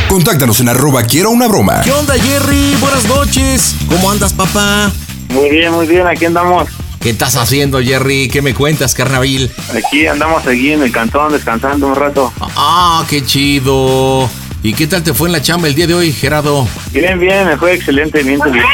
[0.09, 1.81] Contáctanos en arroba quiero una broma.
[1.83, 2.75] ¿Qué onda, Jerry?
[2.79, 3.75] Buenas noches.
[3.89, 4.91] ¿Cómo andas, papá?
[5.29, 6.69] Muy bien, muy bien, aquí andamos.
[7.01, 8.29] ¿Qué estás haciendo, Jerry?
[8.29, 9.51] ¿Qué me cuentas, carnaval?
[9.77, 12.33] Aquí andamos aquí en el cantón descansando un rato.
[12.39, 14.29] Ah, qué chido.
[14.67, 16.67] ¿Y qué tal te fue en la chamba el día de hoy, Gerardo?
[16.91, 18.65] Bien, bien, me fue excelente, bien, bien.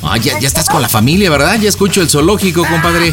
[0.00, 1.58] Ah, ya, ya estás con la familia, ¿verdad?
[1.60, 3.12] Ya escucho el zoológico, compadre.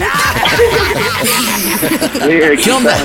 [2.63, 2.95] ¿Qué onda?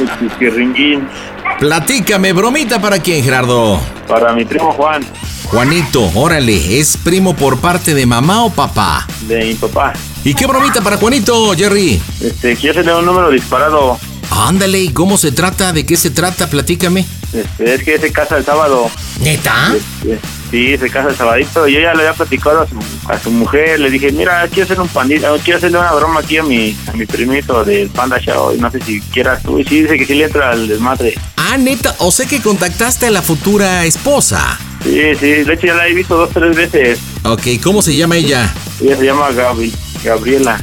[1.59, 3.81] Platícame, bromita para quién, Gerardo.
[4.07, 5.03] Para mi primo Juan,
[5.45, 9.07] Juanito, órale, ¿es primo por parte de mamá o papá?
[9.23, 9.95] de mi papá.
[10.25, 11.99] ¿Y qué bromita para Juanito, Jerry?
[12.21, 13.99] Este, quiero hacerle un número disparado.
[14.35, 15.73] Ándale, ¿y cómo se trata?
[15.73, 16.49] ¿De qué se trata?
[16.49, 17.05] Platícame.
[17.33, 18.91] Este, es que se casa el sábado.
[19.21, 19.75] ¿Neta?
[19.77, 20.19] Este,
[20.51, 21.69] sí, se casa el sabadito.
[21.69, 23.79] Yo ya le había platicado a su, a su mujer.
[23.79, 26.93] Le dije, mira, quiero hacer un pandita, quiero hacerle una broma aquí a mi, a
[26.93, 28.57] mi primito del Panda Show.
[28.59, 29.59] No sé si quieras tú.
[29.59, 31.15] Y sí, dice que sí le entra al desmadre.
[31.37, 34.59] Ah, neta, o sé que contactaste a la futura esposa.
[34.83, 36.99] Sí, sí, de hecho ya la he visto dos, tres veces.
[37.25, 38.53] Ok, ¿cómo se llama ella?
[38.81, 40.61] Ella se llama Gaby, Gabriela.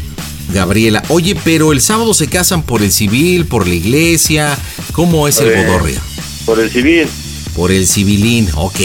[0.49, 1.03] Gabriela.
[1.09, 4.57] Oye, pero el sábado se casan por el civil, por la iglesia.
[4.93, 5.65] ¿Cómo es el Eh.
[5.65, 5.99] bodorrio?
[6.45, 7.07] Por el civil.
[7.55, 8.79] Por el civilín, ok.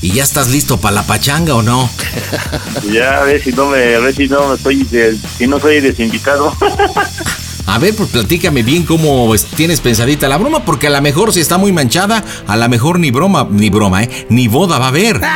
[0.00, 1.90] ¿Y ya estás listo para la pachanga o no?
[2.92, 5.80] Ya a ver si no me, a ver si no estoy, de- si no soy
[5.80, 6.54] desinvitado.
[7.70, 11.34] A ver, pues platícame bien cómo pues, tienes pensadita la broma, porque a lo mejor
[11.34, 14.26] si está muy manchada, a lo mejor ni broma, ni broma, ¿eh?
[14.30, 15.20] Ni boda va a haber.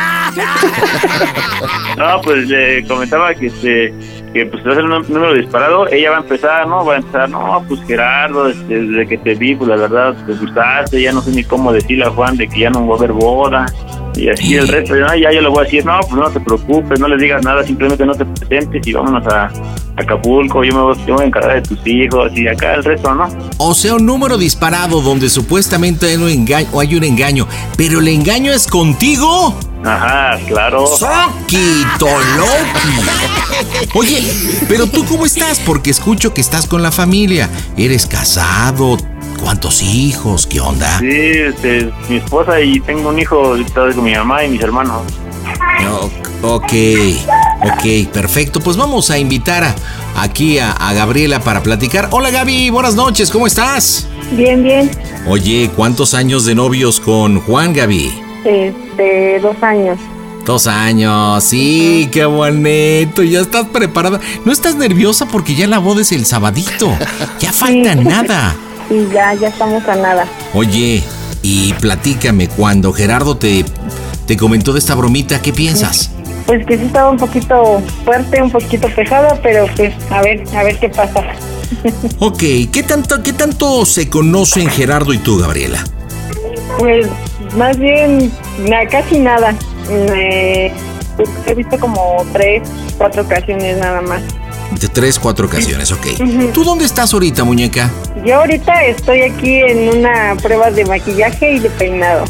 [1.97, 3.93] No, pues le comentaba que este
[4.33, 6.83] que pues va a ser un número disparado, ella va a empezar, ¿no?
[6.83, 10.33] Va a empezar, no, pues Gerardo, este, desde que te vi, pues la verdad, te
[10.33, 12.97] gustaste, ya no sé ni cómo decirle a Juan de que ya no va a
[12.97, 13.65] haber boda.
[14.15, 15.15] Y así el resto, ¿no?
[15.15, 17.63] ya yo le voy a decir, no, pues no te preocupes, no le digas nada,
[17.63, 19.51] simplemente no te presentes y vámonos a
[19.95, 22.83] Acapulco, yo me, voy, yo me voy a encargar de tus hijos y acá el
[22.83, 23.27] resto, ¿no?
[23.57, 27.47] O sea, un número disparado donde supuestamente hay un engaño, o hay un engaño,
[27.77, 29.55] pero el engaño es contigo.
[29.85, 30.87] Ajá, claro.
[30.87, 33.89] Soquito Loki.
[33.93, 34.23] Oye,
[34.67, 35.59] pero tú cómo estás?
[35.59, 37.49] Porque escucho que estás con la familia.
[37.75, 38.97] ¿Eres casado?
[39.43, 40.47] ¿Cuántos hijos?
[40.47, 40.99] ¿Qué onda?
[40.99, 45.01] Sí, este, mi esposa y tengo un hijo con mi mamá y mis hermanos.
[46.41, 46.73] Ok,
[47.65, 48.61] ok, perfecto.
[48.61, 49.75] Pues vamos a invitar a-
[50.15, 52.07] aquí a, a Gabriela para platicar.
[52.11, 54.07] Hola Gaby, buenas noches, ¿cómo estás?
[54.31, 54.89] Bien, bien.
[55.27, 58.11] Oye, ¿cuántos años de novios con Juan Gaby?
[58.45, 59.99] Este, dos años.
[60.45, 63.23] Dos años, sí, qué bonito.
[63.23, 64.19] Ya estás preparada.
[64.45, 66.97] ¿No estás nerviosa porque ya la boda es el sabadito?
[67.39, 68.55] Ya falta nada.
[68.93, 70.25] Y ya, ya estamos a nada.
[70.53, 71.03] Oye,
[71.41, 73.65] y platícame, cuando Gerardo te,
[74.27, 76.11] te comentó de esta bromita, ¿qué piensas?
[76.45, 80.63] Pues que sí estaba un poquito fuerte, un poquito pesada, pero pues a ver, a
[80.63, 81.21] ver qué pasa.
[82.19, 82.37] Ok,
[82.71, 85.83] ¿qué tanto, qué tanto se conocen Gerardo y tú, Gabriela?
[86.77, 87.07] Pues
[87.57, 89.55] más bien, na- casi nada.
[89.87, 90.71] Pues,
[91.45, 94.21] he visto como tres, cuatro ocasiones nada más.
[94.79, 96.07] De tres, cuatro ocasiones, ok.
[96.53, 97.91] ¿Tú dónde estás ahorita, muñeca?
[98.25, 102.25] Yo ahorita estoy aquí en una prueba de maquillaje y de peinado.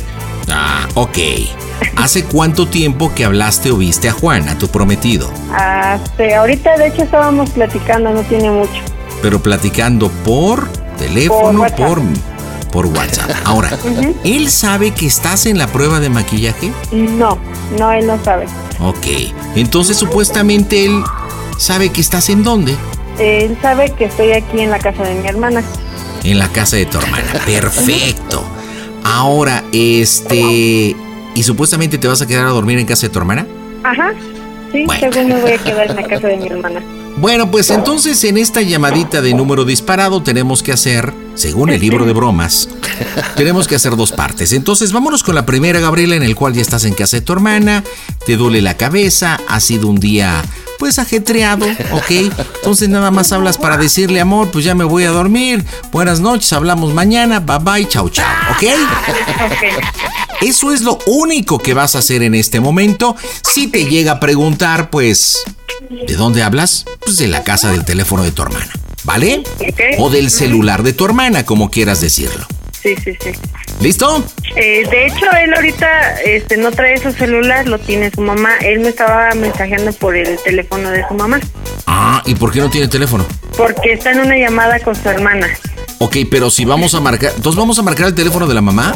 [0.50, 1.18] Ah, ok.
[1.96, 5.32] ¿Hace cuánto tiempo que hablaste o viste a Juan, a tu prometido?
[5.54, 8.82] Hace, ahorita de hecho estábamos platicando, no tiene mucho.
[9.22, 10.68] Pero platicando por
[10.98, 11.88] teléfono, Por por, WhatsApp.
[11.88, 12.02] por,
[12.86, 13.32] WhatsApp.
[13.46, 13.70] Ahora.
[14.24, 16.72] ¿él sabe que estás en la prueba de maquillaje?
[16.92, 17.38] No,
[17.78, 18.46] no, él no sabe.
[18.80, 19.08] Ok.
[19.56, 21.04] Entonces, supuestamente él
[21.58, 22.76] sabe que estás en dónde?
[23.20, 25.62] Él sabe que estoy aquí en la casa de mi hermana.
[26.24, 27.26] En la casa de tu hermana.
[27.46, 28.44] Perfecto.
[29.04, 30.96] Ahora, este...
[31.36, 33.46] ¿Y supuestamente te vas a quedar a dormir en casa de tu hermana?
[33.84, 34.14] Ajá,
[34.72, 35.12] sí, Bueno.
[35.12, 36.82] según me voy a quedar en la casa de mi hermana.
[37.18, 42.06] Bueno, pues entonces en esta llamadita de número disparado tenemos que hacer, según el libro
[42.06, 42.70] de bromas,
[43.36, 44.52] tenemos que hacer dos partes.
[44.52, 47.34] Entonces vámonos con la primera, Gabriela, en el cual ya estás en casa de tu
[47.34, 47.84] hermana,
[48.26, 50.44] te duele la cabeza, ha sido un día
[50.80, 52.12] pues ajetreado, ¿ok?
[52.56, 56.52] Entonces nada más hablas para decirle, amor, pues ya me voy a dormir, buenas noches,
[56.52, 58.64] hablamos mañana, bye bye, chao chao, ¿ok?
[60.44, 63.16] Eso es lo único que vas a hacer en este momento.
[63.44, 65.42] Si te llega a preguntar, pues,
[65.90, 66.84] ¿de dónde hablas?
[67.00, 68.70] Pues de la casa del teléfono de tu hermana,
[69.06, 69.42] ¿vale?
[69.60, 69.80] Ok.
[70.00, 72.46] O del celular de tu hermana, como quieras decirlo.
[72.74, 73.30] Sí, sí, sí.
[73.80, 74.22] ¿Listo?
[74.58, 78.58] Eh, de hecho, él ahorita este, no trae su celular, lo tiene su mamá.
[78.60, 81.40] Él me estaba mensajeando por el teléfono de su mamá.
[81.88, 83.26] Ah, ¿y por qué no tiene teléfono?
[83.56, 85.48] Porque está en una llamada con su hermana.
[86.04, 88.94] Ok, pero si vamos a marcar, entonces vamos a marcar el teléfono de la mamá.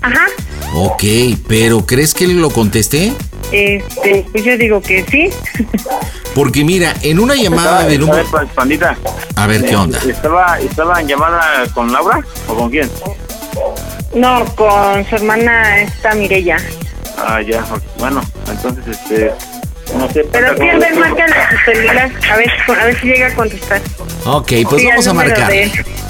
[0.00, 0.26] Ajá.
[0.72, 1.02] Ok,
[1.48, 3.12] pero ¿crees que él lo conteste?
[3.50, 5.30] Este, pues yo digo que sí.
[6.34, 8.24] Porque mira, en una llamada de número...
[8.30, 8.96] pues, pandita.
[9.34, 9.98] A ver, ¿qué onda?
[10.08, 12.88] ¿Estaba, ¿Estaba en llamada con Laura o con quién?
[14.14, 16.58] No, con su hermana está Mirella.
[17.18, 17.66] Ah, ya.
[17.98, 19.32] Bueno, entonces, este...
[19.92, 20.24] No sé.
[20.32, 22.10] Pero ver, márcale a su celular.
[22.32, 23.80] A ver, a ver si llega a contestar.
[24.26, 25.52] Ok, pues Sí, vamos a marcar.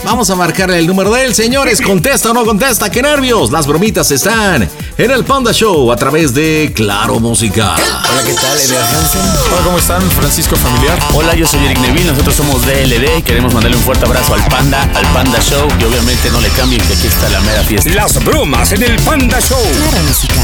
[0.05, 1.81] Vamos a marcarle el número de él, señores.
[1.83, 2.91] ¿Contesta o no contesta?
[2.91, 3.51] ¡Qué nervios!
[3.51, 7.75] Las bromitas están en el Panda Show a través de Claro Música.
[7.75, 8.59] Hola, ¿qué tal?
[8.59, 9.21] Eder Hansen.
[9.53, 10.03] Hola, ¿cómo están?
[10.13, 10.99] Francisco Familiar.
[11.13, 12.11] Hola, yo soy Eric Neville.
[12.13, 13.25] Nosotros somos DLD.
[13.25, 15.67] Queremos mandarle un fuerte abrazo al Panda, al Panda Show.
[15.81, 17.91] Y obviamente no le cambien que aquí está la mera fiesta.
[17.91, 19.59] Las bromas en el Panda Show.
[19.61, 20.35] Claro, música.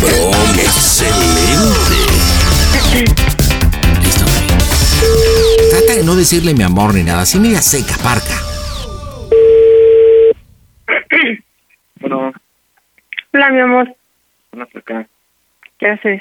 [0.00, 1.91] Broma excelente.
[2.94, 4.24] Listo.
[5.70, 7.22] Trata de no decirle mi amor ni nada.
[7.22, 8.36] Así media seca, parca.
[12.00, 12.32] Bueno,
[13.32, 13.94] Hola, mi amor.
[14.60, 15.06] hasta acá.
[15.78, 16.20] ¿Qué haces?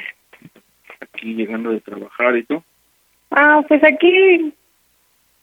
[1.00, 2.64] Aquí llegando de trabajar y tú.
[3.32, 4.54] Ah, pues aquí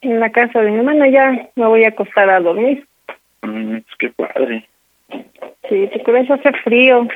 [0.01, 2.87] en la casa de mi hermana ya me voy a acostar a dormir.
[3.43, 4.69] Mm, pues qué padre.
[5.69, 7.09] Sí, te crees hace frío.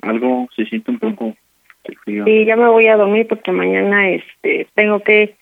[0.00, 1.36] Algo se siente un poco
[1.90, 2.24] de frío.
[2.24, 5.34] Sí, ya me voy a dormir porque mañana este tengo que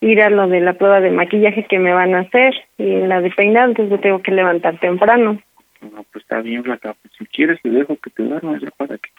[0.00, 3.20] ir a lo de la prueba de maquillaje que me van a hacer y la
[3.20, 5.40] de peinado, entonces me tengo que levantar temprano.
[5.80, 6.94] No, pues está bien, flaca.
[7.00, 9.10] Pues si quieres te dejo que te duermas ya para que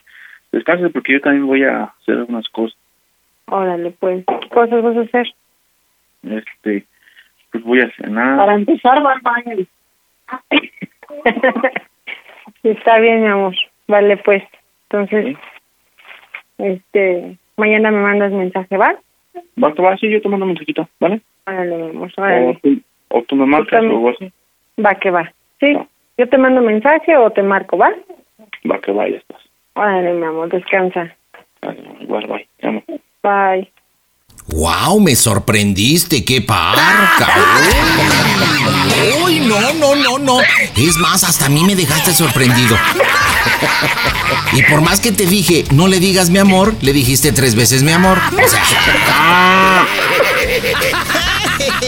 [0.52, 2.78] descanses porque yo también voy a hacer algunas cosas.
[3.46, 5.34] Órale, pues, ¿qué cosas vas a hacer?
[6.22, 6.86] Este,
[7.50, 8.38] pues voy a cenar.
[8.38, 9.66] Para empezar, va al baño.
[12.62, 13.54] Está bien, mi amor.
[13.86, 14.42] Vale, pues.
[14.88, 15.36] Entonces,
[16.58, 18.94] este, mañana me mandas mensaje, ¿va?
[19.62, 21.20] Va, que va, sí, yo te mando un mensajito, ¿vale?
[21.46, 22.58] Órale, O órale.
[22.62, 24.04] tú, o tú me marcas también.
[24.04, 24.32] o así.
[24.84, 25.32] Va que va.
[25.60, 25.76] Sí,
[26.18, 27.92] yo te mando mensaje o te marco, ¿va?
[28.70, 29.40] Va, que va, ya estás.
[29.74, 31.14] Órale, mi amor, descansa.
[32.00, 32.48] Igual, bye.
[32.62, 32.82] Amo.
[33.22, 33.70] Bye.
[34.46, 35.00] ¡Wow!
[35.00, 37.28] Me sorprendiste, qué parca.
[39.24, 40.40] ¡Uy, no, no, no, no!
[40.76, 42.76] Es más, hasta a mí me dejaste sorprendido.
[44.52, 47.82] Y por más que te dije, no le digas mi amor, le dijiste tres veces
[47.82, 48.20] mi amor.
[48.48, 49.86] Sea,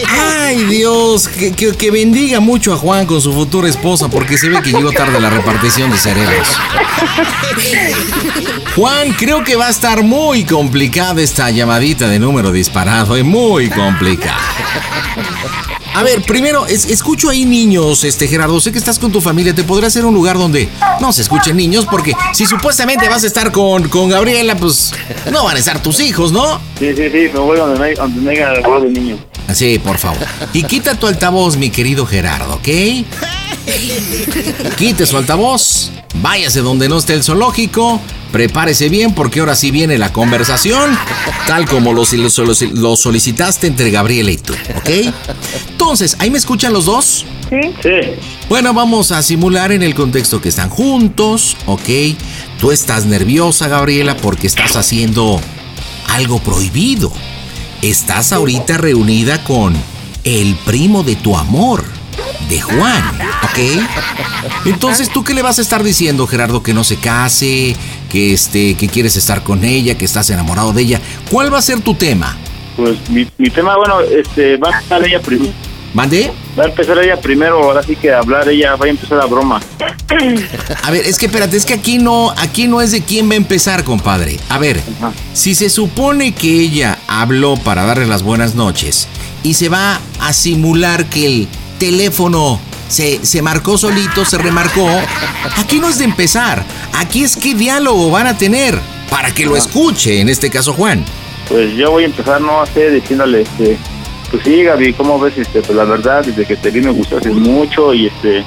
[0.05, 1.27] ¡Ay, Dios!
[1.27, 4.91] Que, que- bendiga mucho a Juan con su futura esposa, porque se ve que llegó
[4.91, 6.47] tarde la repartición de cerebros.
[8.75, 13.69] Juan, creo que va a estar muy complicada esta llamadita de número disparado, es muy
[13.69, 14.37] complicada.
[15.95, 19.55] A ver, primero, es- escucho ahí niños, este Gerardo, sé que estás con tu familia,
[19.55, 20.69] te podría ser un lugar donde
[21.01, 24.93] no se escuchen niños, porque si supuestamente vas a estar con, con Gabriela, pues
[25.31, 26.59] no van a estar tus hijos, ¿no?
[26.77, 29.17] Sí, sí, sí, me voy donde no hay- donde de niño.
[29.53, 30.25] Sí, por favor.
[30.53, 32.67] Y quita tu altavoz, mi querido Gerardo, ¿ok?
[34.77, 35.91] Quite su altavoz,
[36.21, 37.99] váyase donde no esté el zoológico,
[38.31, 40.97] prepárese bien porque ahora sí viene la conversación,
[41.47, 44.89] tal como lo, lo- lo solicitaste entre Gabriela y tú, ¿ok?
[45.69, 47.25] Entonces, ¿ahí me escuchan los dos?
[47.49, 47.71] ¿Sí?
[47.81, 47.89] Sí.
[48.49, 51.89] Bueno, vamos a simular en el contexto que están juntos, ¿ok?
[52.59, 55.39] Tú estás nerviosa, Gabriela, porque estás haciendo
[56.09, 57.11] algo prohibido.
[57.81, 59.75] Estás ahorita reunida con
[60.23, 61.83] el primo de tu amor,
[62.49, 63.03] de Juan,
[63.43, 64.65] ¿ok?
[64.65, 66.63] Entonces, ¿tú qué le vas a estar diciendo, Gerardo?
[66.63, 67.75] Que no se case,
[68.09, 71.01] que este, que quieres estar con ella, que estás enamorado de ella.
[71.29, 72.35] ¿Cuál va a ser tu tema?
[72.75, 75.53] Pues mi, mi tema, bueno, este, va a empezar ella primero.
[75.97, 76.31] ¿Mande?
[76.55, 79.25] Va a empezar ella primero, ahora sí que a hablar ella, va a empezar la
[79.25, 79.59] broma.
[80.83, 83.33] A ver, es que espérate, es que aquí no, aquí no es de quién va
[83.33, 84.37] a empezar, compadre.
[84.47, 84.79] A ver,
[85.33, 89.07] si se supone que ella habló para darle las buenas noches
[89.41, 91.47] y se va a simular que el
[91.79, 94.87] teléfono se, se marcó solito, se remarcó,
[95.57, 96.63] aquí no es de empezar.
[96.93, 98.79] Aquí es qué diálogo van a tener
[99.09, 101.03] para que lo escuche, en este caso Juan.
[101.49, 103.79] Pues yo voy a empezar, no sé, diciéndole, este,
[104.31, 105.37] pues sí, Gaby, ¿cómo ves?
[105.37, 108.43] Este, pues la verdad, desde que te vi me gustaste mucho y este,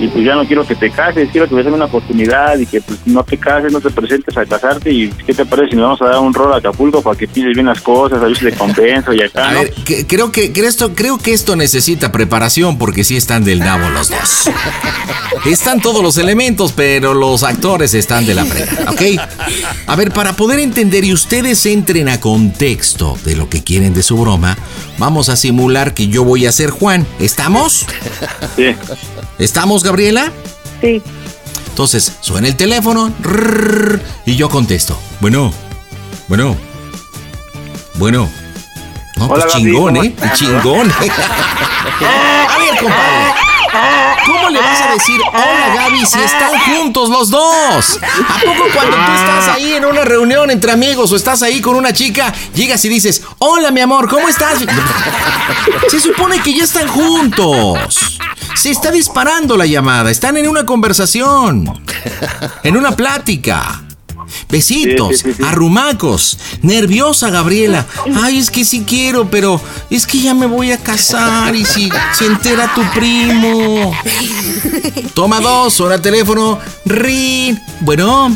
[0.00, 2.66] y pues ya no quiero que te cases, quiero que me des una oportunidad y
[2.66, 5.76] que pues no te cases, no te presentes a casarte y ¿qué te parece si
[5.76, 8.24] nos vamos a dar un rol a Acapulco para que pienses bien las cosas, a
[8.26, 9.60] ver si le compenso y acá, A ¿no?
[9.60, 13.60] ver, que- creo que, que esto, creo que esto necesita preparación porque sí están del
[13.60, 14.50] nabo los dos.
[15.46, 19.00] Están todos los elementos, pero los actores están de la frega, ¿ok?
[19.86, 24.02] A ver, para poder entender y ustedes entren a contexto de lo que quieren de
[24.02, 24.56] su broma,
[24.98, 27.06] vamos a simular que yo voy a ser Juan.
[27.18, 27.86] ¿Estamos?
[28.56, 28.74] Sí.
[29.38, 30.32] ¿Estamos, Gabriela?
[30.80, 31.02] Sí.
[31.68, 33.12] Entonces, suena el teléfono
[34.26, 34.98] y yo contesto.
[35.20, 35.52] Bueno,
[36.28, 36.56] bueno,
[37.94, 38.28] bueno.
[39.16, 40.14] No, Hola, pues chingón, ¿cómo ¿eh?
[40.34, 40.92] Chingón.
[42.50, 43.42] A ver, compadre.
[44.26, 47.98] ¿Cómo le vas a decir hola Gaby si están juntos los dos?
[48.02, 51.74] ¿A poco cuando tú estás ahí en una reunión entre amigos o estás ahí con
[51.74, 54.58] una chica, llegas y dices, hola mi amor, ¿cómo estás?
[55.88, 58.11] Se supone que ya están juntos.
[58.54, 61.64] Se está disparando la llamada, están en una conversación,
[62.62, 63.82] en una plática.
[64.48, 65.42] Besitos, Sí, sí, sí, sí.
[65.44, 67.86] arrumacos, nerviosa Gabriela.
[68.22, 71.90] Ay, es que sí quiero, pero es que ya me voy a casar y si
[72.14, 73.92] se entera tu primo.
[75.14, 76.58] Toma dos, el teléfono.
[76.86, 77.58] Rin.
[77.80, 78.34] Bueno,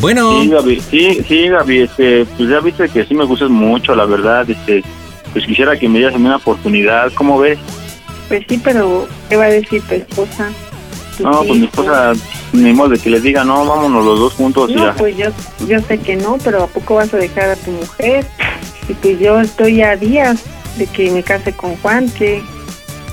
[0.00, 0.42] bueno.
[0.42, 4.06] Sí, Gaby, sí, sí, Gaby, este, pues ya viste que sí me gustas mucho, la
[4.06, 4.82] verdad, este,
[5.32, 7.58] pues quisiera que me dieras una oportunidad, ¿cómo ves?
[8.30, 10.52] Pues sí, pero ¿qué va a decir tu esposa?
[11.18, 12.12] No, pues mi esposa,
[12.52, 14.94] ni modo de que le diga, no, vámonos los dos juntos y ya.
[14.94, 15.26] pues yo,
[15.66, 18.24] yo sé que no, pero ¿a poco vas a dejar a tu mujer?
[18.88, 20.44] Y pues yo estoy a días
[20.78, 22.40] de que me case con Juan, que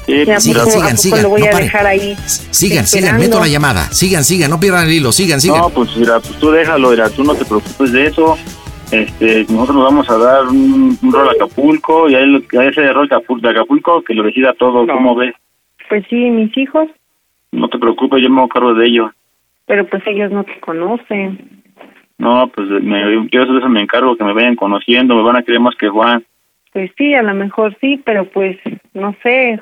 [0.05, 2.15] Sí, que a pues, poco, a poco lo voy no a dejar ahí.
[2.51, 3.89] Sigan, sigan, meto la llamada.
[3.91, 5.11] Sigan, sigan, no pierdan el hilo.
[5.11, 5.59] Sigan, sigan.
[5.59, 8.37] No, pues mira, pues tú déjalo, mira, tú no te preocupes de eso.
[8.91, 12.65] Este, nosotros nos vamos a dar un, un rol a Acapulco y a, él, a
[12.65, 15.35] ese rol de Acapulco, que lo decida todo, ¿cómo ves?
[15.89, 16.87] Pues sí, mis hijos,
[17.51, 19.11] No te preocupes, yo me hago cargo de ellos.
[19.65, 21.63] pero pues ellos no te conocen.
[22.17, 25.43] No, pues me, yo de eso me encargo, que me vayan conociendo, me van a
[25.43, 26.23] querer más que Juan.
[26.73, 28.57] Pues sí, a lo mejor sí, pero pues
[28.93, 29.61] no sé,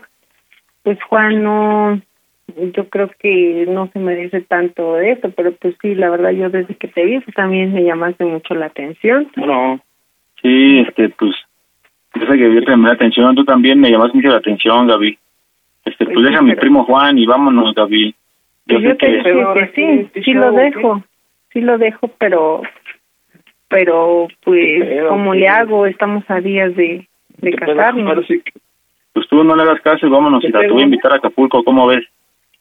[0.84, 2.00] pues Juan no,
[2.74, 6.50] yo creo que no se merece tanto de eso, pero pues sí, la verdad yo
[6.50, 9.28] desde que te vi pues, también me llamaste mucho la atención.
[9.36, 9.80] No.
[10.42, 11.36] Sí, este, pues,
[12.14, 15.18] sé que yo te me da atención, tú también me llamas mucho la atención, Gaby.
[15.86, 18.16] Este, pues Pues sí, deja a mi pero- primo Juan y vámonos, Gaby.
[18.68, 19.24] Yo Pues sé te que...
[19.24, 19.72] que
[20.14, 21.04] sí, sí lo dejo,
[21.52, 22.62] sí lo dejo, pero,
[23.68, 25.40] pero pues, Pero, ¿cómo sí.
[25.40, 25.86] le hago?
[25.86, 28.26] Estamos a días de, de casarnos.
[29.14, 31.16] Pues tú no le hagas caso y vámonos, ¿Qué mira, te voy a invitar a
[31.18, 32.04] Acapulco, ¿cómo ves?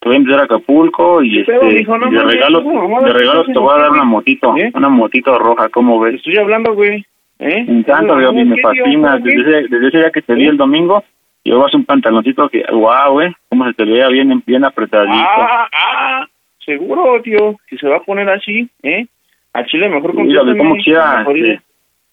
[0.05, 1.97] Te voy a invitar a Acapulco y ¿Qué este, pedo, mijo?
[1.97, 3.95] No y de mames, regalos, ¿cómo mamada de estás regalos te voy a dar ¿Qué,
[3.95, 4.71] una motito, ¿Eh?
[4.75, 6.17] una motito roja, ¿cómo ves?
[6.17, 7.07] Estoy hablando, güey.
[7.39, 7.65] ¿Eh?
[7.67, 9.17] Me encanta, Gaby, me fascina.
[9.17, 11.03] Desde ese, desde ese día que te vi el domingo,
[11.43, 15.17] llevas un pantaloncito que, wow, eh, cómo se te veía bien, bien apretadito.
[15.17, 16.27] Ah, ah,
[16.63, 19.07] seguro, tío, que se va a poner así, ¿eh?
[19.55, 21.63] A Chile mejor Mira, contéstame, como quiera, este,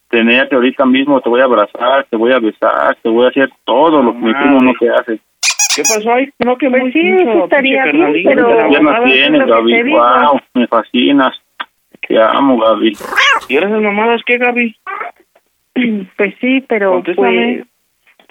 [0.10, 3.50] tenerte ahorita mismo, te voy a abrazar, te voy a besar, te voy a hacer
[3.66, 5.20] todo lo que mi primo no te hace.
[5.76, 6.30] ¿Qué pasó ahí?
[6.40, 10.68] No, que Pues muy sí, sí estaría bien, pero- piernas mamada, tienes, Gaby, wow, me
[10.68, 11.42] fascinas.
[12.08, 12.98] Te amo, Gaby.
[13.50, 14.76] ¿Y eres mamadas qué, Gaby?
[16.18, 17.56] Pues sí, pero Contéstame.
[17.64, 17.68] pues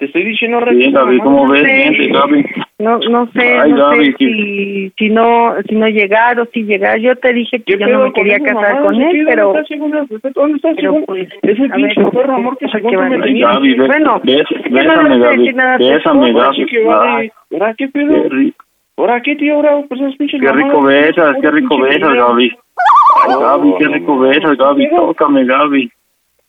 [0.01, 1.63] Te estoy diciendo Bien, Gaby, ¿cómo ves?
[1.63, 2.43] Bien, Gaby.
[2.79, 6.63] no no sé, Ay, no Gaby, sé si, si no si no llegar o si
[6.63, 6.97] llegar.
[6.97, 9.93] Yo te dije que yo no me quería casar con él, pero ¿Dónde está según
[9.95, 10.41] el respeto?
[10.41, 11.05] ¿Dónde está pero según?
[11.05, 13.39] pues pinche perro amor que ¿a según qué tú va me Ay.
[13.41, 16.61] Gaby, Bueno, no bésame, le voy a Gaby, decir nada a tu bésame, esposa, Gaby.
[16.63, 17.31] Así que vale.
[17.51, 18.23] ¿Ahora qué pedo?
[18.23, 18.65] Qué rico.
[18.97, 19.53] ¿Ahora qué, tío?
[19.55, 20.67] ¿Ahora pues esas pinches Qué mamadas?
[20.67, 22.13] rico besas, qué rico pinche besas.
[22.15, 22.51] Gaby.
[23.39, 24.89] Gaby, qué rico besas, Gaby.
[24.89, 25.91] Tócame, Gaby.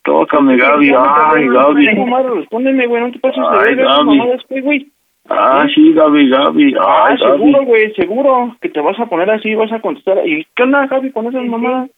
[0.05, 0.92] Tócame, Gaby.
[0.96, 1.86] Ay, Gaby.
[2.34, 4.18] Respóndeme, güey, no te pases de Ay, verga, esas Gaby.
[4.18, 4.86] mamadas, ¿qué, güey?
[5.28, 6.74] Ah, sí, Gaby, Gaby.
[6.80, 7.38] Ah, Ay, Gaby.
[7.38, 10.26] seguro, güey, seguro que te vas a poner así y vas a contestar.
[10.26, 11.90] ¿Y qué onda, Gaby, con esas mamadas?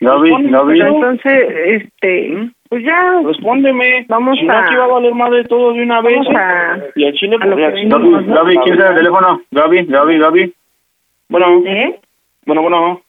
[0.00, 0.78] Gaby, Gaby.
[0.78, 4.04] pero entonces este pues ya Respóndeme.
[4.08, 6.16] Vamos si no, a- aquí va a valer madre todo de una vez.
[6.18, 9.40] Vamos a- Y al chile, pues, Gaby, Gaby, ¿quién está en el teléfono?
[9.52, 10.54] Gaby, Gaby, Gaby.
[11.28, 12.00] Bueno, ¿Eh?
[12.44, 13.00] bueno, bueno.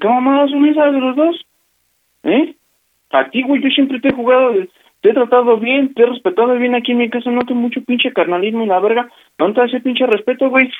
[0.00, 1.46] ¿Qué mamadas son esas de los dos?
[2.22, 2.54] ¿Eh?
[3.10, 4.52] A ti, güey, yo siempre te he jugado,
[5.00, 7.82] te he tratado bien, te he respetado bien aquí en mi casa, no tengo mucho
[7.82, 9.08] pinche carnalismo y la verga.
[9.38, 10.70] ¿Dónde está ese pinche respeto, güey?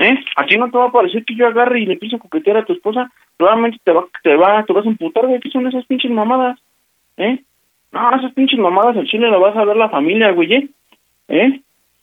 [0.00, 0.18] ¿Eh?
[0.36, 2.64] A no te va a parecer que yo agarre y le empiezo a coquetear a
[2.64, 3.10] tu esposa.
[3.36, 5.40] Probablemente te va, te va, te vas a emputar, güey.
[5.40, 6.58] ¿Qué son esas pinches mamadas?
[7.16, 7.40] ¿Eh?
[7.90, 10.68] No, esas pinches mamadas al chile la vas a ver la familia, güey, ¿eh?
[11.28, 11.60] ¿Eh?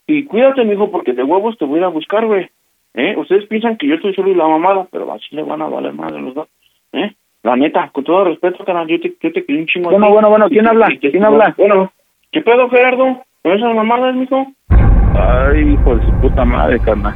[0.08, 2.50] Y cuídate, mijo, porque de huevos te voy a ir a buscar, güey.
[2.96, 3.16] ¿Eh?
[3.18, 5.94] Ustedes piensan que yo estoy solo y la mamada, pero así le van a valer
[5.94, 6.48] madre los dos.
[6.94, 7.14] ¿Eh?
[7.46, 9.92] La neta, con todo respeto, canal, yo te, yo te quiero un chingo.
[9.92, 10.88] Bueno, bueno, bueno, ¿quién Y- habla?
[11.00, 11.54] ¿Quién habla?
[11.56, 11.92] Bueno,
[12.32, 13.22] ¿qué pedo, Gerardo?
[13.44, 14.48] ¿Con esas mamadas, mijo?
[14.70, 17.14] Ay, hijo de su puta madre, carnal.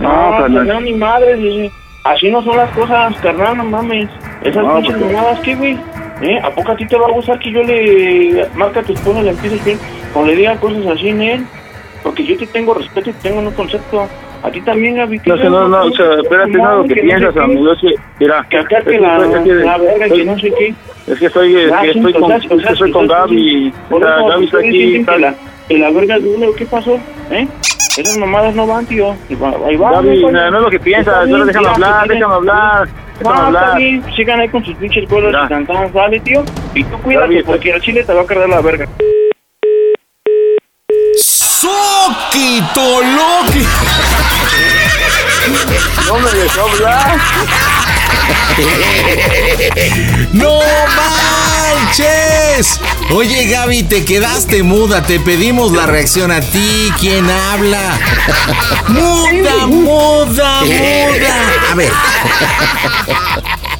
[0.00, 0.66] No, No, carnal.
[0.66, 1.70] carnal, ni madre, sí.
[2.02, 4.08] así no son las cosas, carnal, no mames.
[4.42, 5.78] Esas No, pinches porque- mamadas, ¿qué, güey?
[6.22, 6.40] ¿Eh?
[6.42, 9.20] ¿A poco a ti te va a gustar que yo le marque a tu esposa
[9.20, 9.78] y le empieces bien
[10.16, 11.46] o le diga cosas así él?
[12.02, 14.08] Porque yo te tengo respeto y te tengo un concepto.
[14.42, 15.18] A ti también, Gaby.
[15.20, 17.38] ¿qué No sé, no, no, o sea, espérate, no es lo que no piensas, sé
[17.40, 17.44] qué.
[17.44, 17.72] amigo.
[17.72, 20.18] Es que, mira, Que acá es que que la, estoy- es que- la verga, estoy-
[20.18, 20.74] que no sé qué.
[21.12, 23.72] Es que estoy, es Ah, que estoy con, es que si con Gaby.
[23.90, 25.04] O sea, Gaby está aquí.
[25.04, 25.34] que la,
[25.68, 26.16] que la verga
[26.56, 26.98] ¿qué pasó?
[27.30, 27.48] ¿Eh?
[27.96, 29.10] Esas mamadas no van, tío.
[29.66, 29.90] Ahí va.
[29.92, 33.30] Gaby, no, no es lo que piensas, bien, déjame hablar, pues, déjame hablar, déjame No,
[33.34, 33.76] está hablar.
[33.78, 34.04] bien.
[34.14, 36.44] Sigan ahí con sus pinches cosas y cantan, sale, tío.
[36.74, 38.86] Y tú cuídate, porque el chile te va a cargar la verga.
[41.16, 43.37] ¡Soquito Loki!
[46.06, 47.18] No me dejó hablar.
[50.32, 50.60] ¡No
[51.86, 52.80] manches!
[53.10, 55.02] Oye, Gaby, te quedaste muda.
[55.02, 56.92] Te pedimos la reacción a ti.
[57.00, 57.98] ¿Quién habla?
[58.88, 61.40] ¡Muda, muda, muda!
[61.70, 61.92] A ver.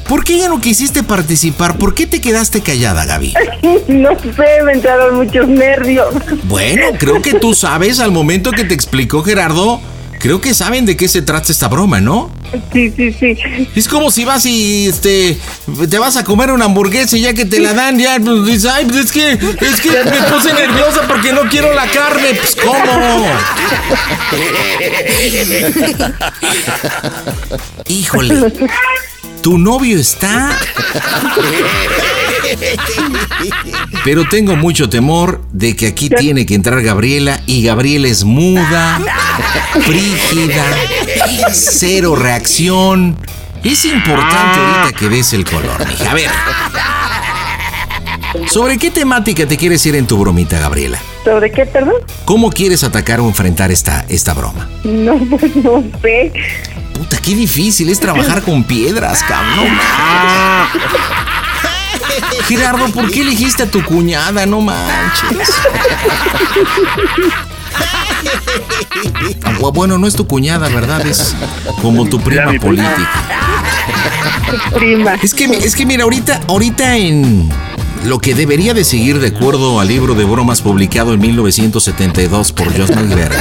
[0.07, 1.77] ¿Por qué ya no quisiste participar?
[1.77, 3.33] ¿Por qué te quedaste callada, Gaby?
[3.87, 6.07] No sé, me entraron muchos nervios.
[6.43, 9.81] Bueno, creo que tú sabes al momento que te explicó Gerardo.
[10.19, 12.29] Creo que saben de qué se trata esta broma, ¿no?
[12.73, 13.37] Sí, sí, sí.
[13.75, 15.37] Es como si vas y este
[15.89, 18.65] te vas a comer una hamburguesa y ya que te la dan, ya pues, dices,
[18.65, 22.33] ay, pues es que es que me puse nerviosa porque no quiero la carne.
[22.35, 23.25] Pues ¿cómo?
[27.87, 28.53] Híjole.
[29.41, 30.59] Tu novio está.
[34.03, 39.01] Pero tengo mucho temor de que aquí tiene que entrar Gabriela y Gabriela es muda,
[39.85, 40.65] frígida,
[41.51, 43.17] cero reacción.
[43.63, 46.11] Es importante ahorita que des el color, mija.
[46.11, 46.29] A ver.
[48.47, 50.99] ¿Sobre qué temática te quieres ir en tu bromita, Gabriela?
[51.23, 51.95] ¿Sobre qué, perdón?
[52.25, 54.69] ¿Cómo quieres atacar o enfrentar esta, esta broma?
[54.83, 56.31] No, pues no sé.
[56.93, 59.67] Puta, qué difícil es trabajar con piedras, cabrón.
[62.47, 64.45] Gerardo, ¿por qué elegiste a tu cuñada?
[64.45, 65.49] No manches.
[69.73, 71.05] Bueno, no es tu cuñada, ¿verdad?
[71.05, 71.35] Es
[71.81, 73.09] como tu prima política.
[74.73, 75.15] Prima.
[75.21, 77.49] Es que, es que mira, ahorita, ahorita en
[78.05, 82.67] lo que debería de seguir de acuerdo al libro de bromas publicado en 1972 por
[82.75, 83.35] Josh Malberg,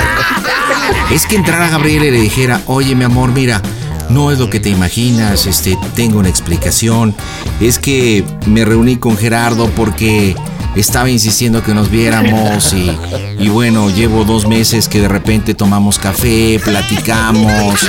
[1.11, 3.63] es que entrara Gabriela y le dijera, oye mi amor, mira,
[4.11, 7.15] no es lo que te imaginas, este, tengo una explicación,
[7.61, 10.35] es que me reuní con Gerardo porque
[10.77, 16.61] estaba insistiendo que nos viéramos y, bueno, llevo dos meses que de repente tomamos café,
[16.63, 17.89] platicamos.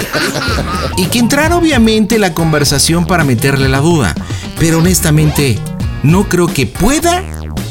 [0.98, 4.16] Y que entrara obviamente la conversación para meterle la duda.
[4.60, 5.60] Pero honestamente,
[6.04, 7.24] no creo que pueda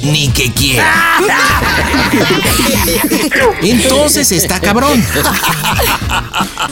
[0.02, 1.20] ni que quiera.
[3.62, 5.04] Entonces está cabrón.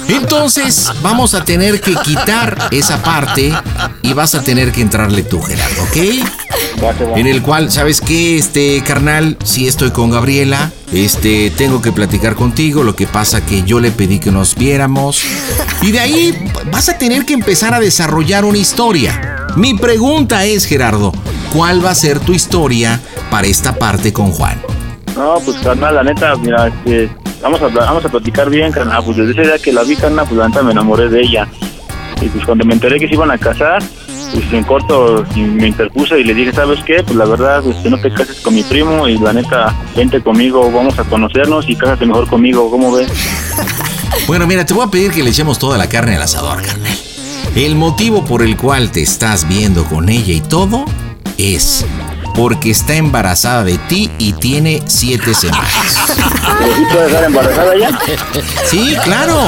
[0.08, 3.52] Entonces vamos a tener que quitar esa parte
[4.02, 5.96] y vas a tener que entrarle tú, Gerardo, ¿ok?
[7.16, 8.36] En el cual, ¿sabes qué?
[8.38, 13.62] Este, carnal, si estoy con Gabriela, este, tengo que platicar contigo, lo que pasa que
[13.62, 15.22] yo le pedí que nos viéramos.
[15.82, 19.46] Y de ahí vas a tener que empezar a desarrollar una historia.
[19.56, 21.12] Mi pregunta es, Gerardo,
[21.52, 24.60] ¿cuál va a ser tu historia para esta parte con Juan?
[25.16, 27.10] No, pues carnal, la neta, mira, este,
[27.42, 29.02] vamos a vamos a platicar bien, carnal.
[29.04, 31.48] Pues desde ese día que la vi, carnal, pues la neta me enamoré de ella.
[32.20, 33.82] Y pues cuando me enteré que se iban a casar,
[34.32, 37.02] pues en corto me interpuse y le dije, ¿sabes qué?
[37.02, 40.70] Pues la verdad, este, no te cases con mi primo y la neta, vente conmigo,
[40.70, 43.10] vamos a conocernos y cásate mejor conmigo, ¿cómo ves?
[44.26, 46.98] Bueno, mira, te voy a pedir que le echemos toda la carne al asador, carnal.
[47.54, 50.84] El motivo por el cual te estás viendo con ella y todo
[51.38, 51.84] es
[52.34, 55.66] porque está embarazada de ti y tiene siete semanas.
[56.78, 57.98] ¿Y puedes estar embarazada ya?
[58.66, 59.40] Sí, claro.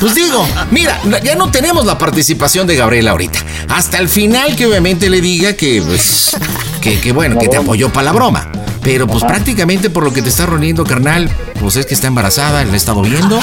[0.00, 3.38] Pues digo, mira, ya no tenemos la participación de Gabriela ahorita.
[3.68, 6.36] Hasta el final que obviamente le diga que, pues,
[6.82, 8.50] que, que bueno, que te apoyó para la broma.
[8.82, 11.30] Pero pues prácticamente por lo que te está reuniendo, carnal,
[11.60, 13.38] pues es que está embarazada, la he estado viendo.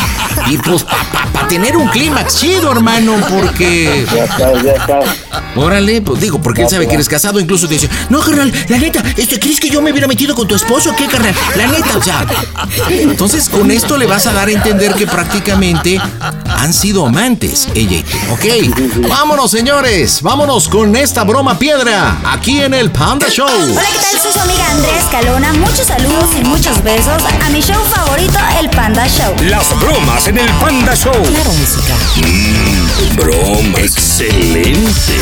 [0.47, 0.85] Y pues
[1.31, 4.05] para tener un clímax chido, hermano, porque...
[4.13, 4.99] Ya está, ya está.
[5.55, 8.77] Órale, pues digo, porque él sabe que eres casado, incluso te dice, no, carnal, la
[8.77, 11.33] neta, este, ¿crees que yo me hubiera metido con tu esposo o qué, carnal?
[11.55, 12.25] La neta, o sea.
[12.89, 16.01] Entonces, con esto le vas a dar a entender que prácticamente
[16.45, 19.07] han sido amantes, ella y tú, ¿ok?
[19.07, 23.45] Vámonos, señores, vámonos con esta broma piedra, aquí en el Panda Show.
[23.47, 24.19] Hola, ¿qué tal?
[24.19, 25.53] Soy su amiga Andrés Calona.
[25.53, 29.35] Muchos saludos y muchos besos a mi show favorito, el Panda Show.
[29.43, 31.13] Las bromas en el Panda Show.
[31.13, 31.93] Claro, música.
[33.15, 33.79] broma.
[33.79, 35.13] Excelente.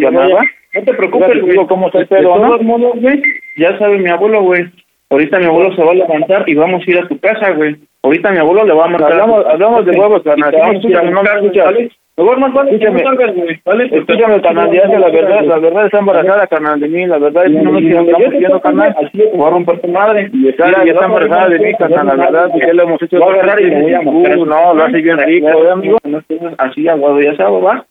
[0.75, 1.67] No te preocupes, güey.
[1.67, 2.49] cómo está el De pedo, ¿no?
[2.49, 3.23] todos modos, güey,
[3.57, 4.65] ya sabe mi abuelo, güey.
[5.09, 7.77] Ahorita mi abuelo se va a levantar y vamos a ir a tu casa, güey.
[8.03, 9.13] Ahorita mi abuelo le va a mandar...
[9.13, 10.53] Hablamos- hablamos de huevos, carnal.
[10.53, 11.75] No me buscar, escuchas.
[12.17, 13.03] Mejor más vale que Escúchame.
[13.03, 13.85] no salgas, güey, ¿vale?
[13.93, 17.45] Escúchame, carnal, ya que la verdad, la verdad está embarazada, carnal, de mí, la verdad,
[17.45, 18.97] es que no me quiero carnal.
[18.99, 20.31] así te voy a romper tu madre.
[20.33, 23.19] Y está, ya está embarazada de mí, carnal, la verdad, que ya lo hemos hecho.
[23.19, 24.39] Voy a agarrar y me voy a mostrar.
[24.39, 25.99] No, lo hace bien rico, ¿eh, amigo?
[26.05, 27.85] No estés así aguado, ya sabes, va.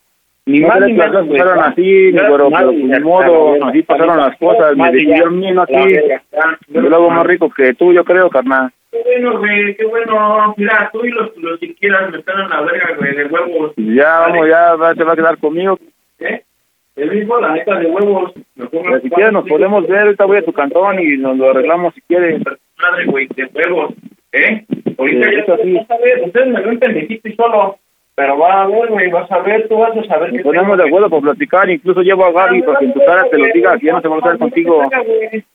[0.48, 4.18] Ni No más ni que menos, pasaron así, pero pues ni menos, modo, así pasaron
[4.18, 5.98] las cosas, me decidieron bien así.
[6.70, 8.72] Yo lo hago más rico que tú, yo creo, carnal.
[8.96, 10.54] Qué bueno, güey, qué bueno.
[10.58, 13.74] Mira, tú y los, los que quieras me están en la verga, güey, de huevos.
[13.76, 15.78] Ya, vamos, ya va- te va a quedar conmigo.
[16.20, 16.44] ¿Eh?
[16.96, 18.32] El mismo, la neta, de huevos.
[18.56, 21.50] Me pongo si quieres nos podemos ver, ahorita voy a tu cantón y nos lo
[21.50, 22.42] arreglamos si quieres.
[22.82, 23.94] Madre, güey, de huevos.
[24.32, 24.66] ¿Eh?
[24.98, 26.22] Ahorita Sí, ya sí.
[26.26, 27.78] ustedes me ven pendejito y solo.
[28.16, 30.86] Pero va a ver, güey, vas a ver, tú vas a saber Nos ponemos de
[30.86, 33.78] acuerdo por platicar, incluso llevo a Gaby para que en tu cara te lo diga,
[33.78, 34.82] que ya no se va a estar contigo.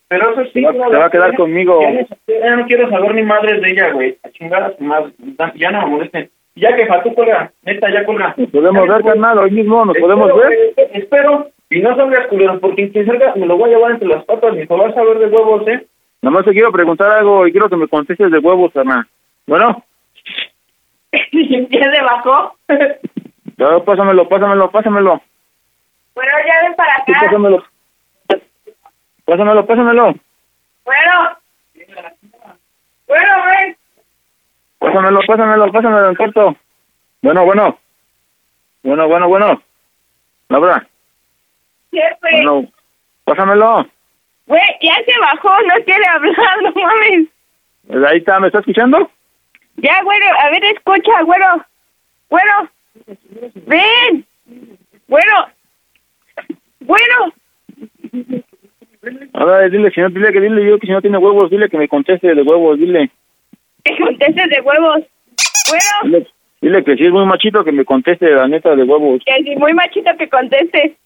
[0.09, 1.81] Pero eso sí, Se va- a quedar conmigo.
[2.29, 4.19] Ya no, quiero saber ni madres de ella, güey.
[4.23, 5.13] A chingar a su madre.
[5.55, 6.29] Ya no me molesten.
[6.57, 8.35] Ya que tú colga, neta, ya colga.
[8.37, 10.75] Nos podemos ver, carnal, hoy mismo nos podemos ver.
[10.93, 11.47] Espero.
[11.71, 14.55] Y no salgas culeros, porque quien salga me lo voy a llevar entre las patas
[14.57, 15.87] y te vas a ver de huevos, ¿eh?
[16.21, 19.05] Nomás te quiero preguntar algo y quiero que me contestes de huevos, carnal.
[19.47, 19.83] Bueno,
[21.33, 22.57] ¿Ya se bajó?
[23.57, 25.23] ya, pásamelo, pásamelo, pásamelo.
[26.15, 27.27] Bueno, ya ven para Sí, acá.
[27.27, 27.65] pásamelo.
[29.25, 30.15] Pásamelo, pásamelo.
[30.85, 31.37] Bueno.
[33.07, 33.77] Bueno, ven.
[34.79, 36.57] Pásamelo, pásamelo, pásamelo en corto.
[37.23, 37.79] Bueno, bueno.
[38.83, 39.63] Bueno, bueno, bueno.
[40.49, 40.87] Laura,
[41.93, 42.17] Jefe.
[42.23, 42.65] bueno,
[43.25, 43.87] pásamelo.
[44.47, 47.29] Güey, ya se bajó, no quiere hablar, no mames.
[48.11, 49.09] Ahí está, ¿me está escuchando?
[49.77, 51.65] Ya, güero, a ver, escucha, güero.
[52.29, 52.71] Güero.
[53.67, 54.27] Ven.
[55.09, 55.47] Güero.
[56.81, 57.33] Güero.
[59.35, 61.69] A ver, dile, si no, dile que dile yo que si no tiene huevos, dile
[61.69, 63.11] que me conteste de huevos, dile.
[63.85, 65.01] Que contestes de huevos.
[65.71, 65.85] Güero.
[66.05, 66.27] Dile,
[66.61, 69.23] dile que si es muy machito que me conteste la neta de huevos.
[69.25, 70.97] Que si muy machito que conteste.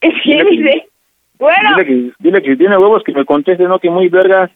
[0.00, 0.88] ¿Qué dice?
[1.38, 4.50] Bueno, Dile que, dile que si tiene huevos que me conteste, no que muy vergas.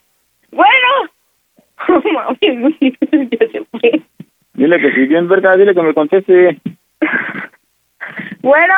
[0.51, 1.11] bueno.
[1.87, 4.01] Mames, ya se fue.
[4.53, 6.59] Dile que si bien vergas, dile que me conteste.
[8.41, 8.73] Bueno,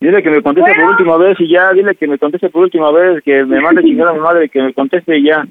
[0.00, 0.82] Dile que me conteste Bueno.
[0.82, 3.82] por última vez y ya, dile que me conteste por última vez, que me mande
[3.84, 5.46] chingar a mi madre, que me conteste y ya.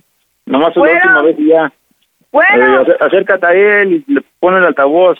[0.45, 0.93] Nomás Bueno.
[0.93, 1.71] la última vez y ya.
[2.31, 2.81] bueno.
[2.81, 5.17] Eh, acé- acércate a él y le pone el altavoz.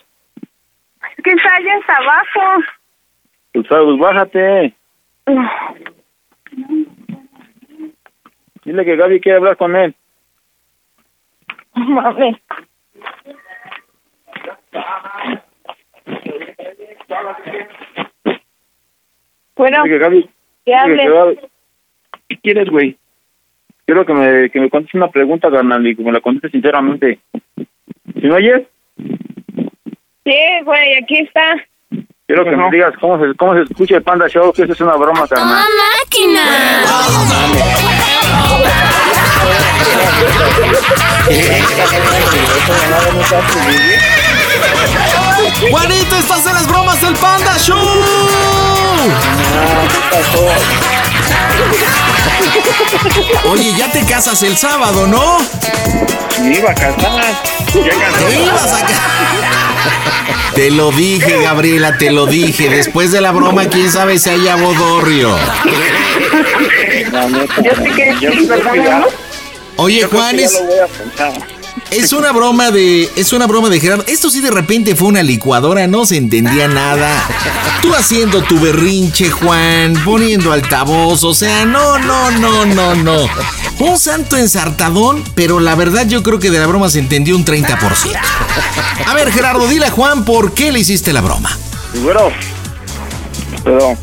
[1.17, 2.63] Es que está allá hasta abajo.
[3.53, 4.73] Pues, pues, bájate.
[8.65, 9.95] Dile que Gaby quiere hablar con él.
[11.75, 12.37] Mames.
[19.55, 20.31] Bueno, que Gaby, que dile
[20.65, 21.09] que hable.
[21.09, 21.49] Gaby-
[22.29, 22.97] ¿Qué quieres, güey?
[23.85, 27.19] Quiero que me, que me contestes una pregunta, carnal, y que me la contestes sinceramente.
[28.13, 28.67] ¿Si me oyes?
[30.25, 31.55] Sí, güey, aquí está.
[32.27, 34.81] Quiero que me digas cómo se, cómo se escucha el Panda Show, que eso es
[34.81, 35.63] una broma, carnal.
[45.69, 47.77] Juanito, estás en las bromas del Panda Show.
[53.45, 55.37] Oye, ya te casas el sábado, ¿no?
[56.41, 57.21] Me iba a casar.
[57.73, 57.83] Ya
[58.27, 62.69] Te ibas a ca- Te lo dije, Gabriela, te lo dije.
[62.69, 65.35] Después de la broma, quién sabe si haya bodorrio.
[67.61, 68.15] Yo sé que
[69.79, 70.59] Oye, Juan, es,
[71.91, 73.09] es una broma de.
[73.15, 74.03] Es una broma de Gerardo.
[74.07, 77.09] Esto sí de repente fue una licuadora, no se entendía nada.
[77.81, 83.25] Tú haciendo tu berrinche, Juan, poniendo altavoz, o sea, no, no, no, no, no.
[83.79, 87.45] Un santo ensartadón, pero la verdad yo creo que de la broma se entendió un
[87.45, 87.77] 30%.
[89.05, 91.57] A ver, Gerardo, dile a Juan por qué le hiciste la broma.
[92.03, 92.31] Bueno,
[93.63, 93.97] pero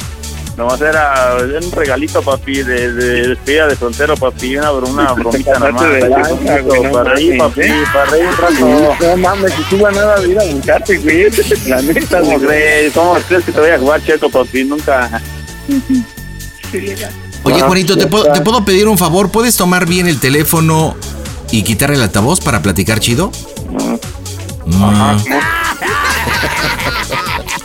[0.57, 5.73] nomás era un regalito, papi, de, de despedida de soltero, papi, una, una bromita nada
[5.73, 5.83] más.
[5.83, 7.61] pasaste de ahí lanza, poquito, güey, no para reír, papi,
[7.93, 8.97] para reír un rato.
[9.01, 11.27] No mames, si tú nada de ir a buscarte, güey.
[11.67, 12.93] La neta, ¿Cómo crees?
[12.93, 14.65] ¿Cómo crees que te voy a jugar cheto, papi?
[14.65, 15.23] Nunca.
[17.43, 19.31] Oye, Juanito, ¿te puedo, ¿te puedo pedir un favor?
[19.31, 20.97] ¿Puedes tomar bien el teléfono
[21.51, 23.31] y quitar el altavoz para platicar chido?
[24.67, 25.19] Mm.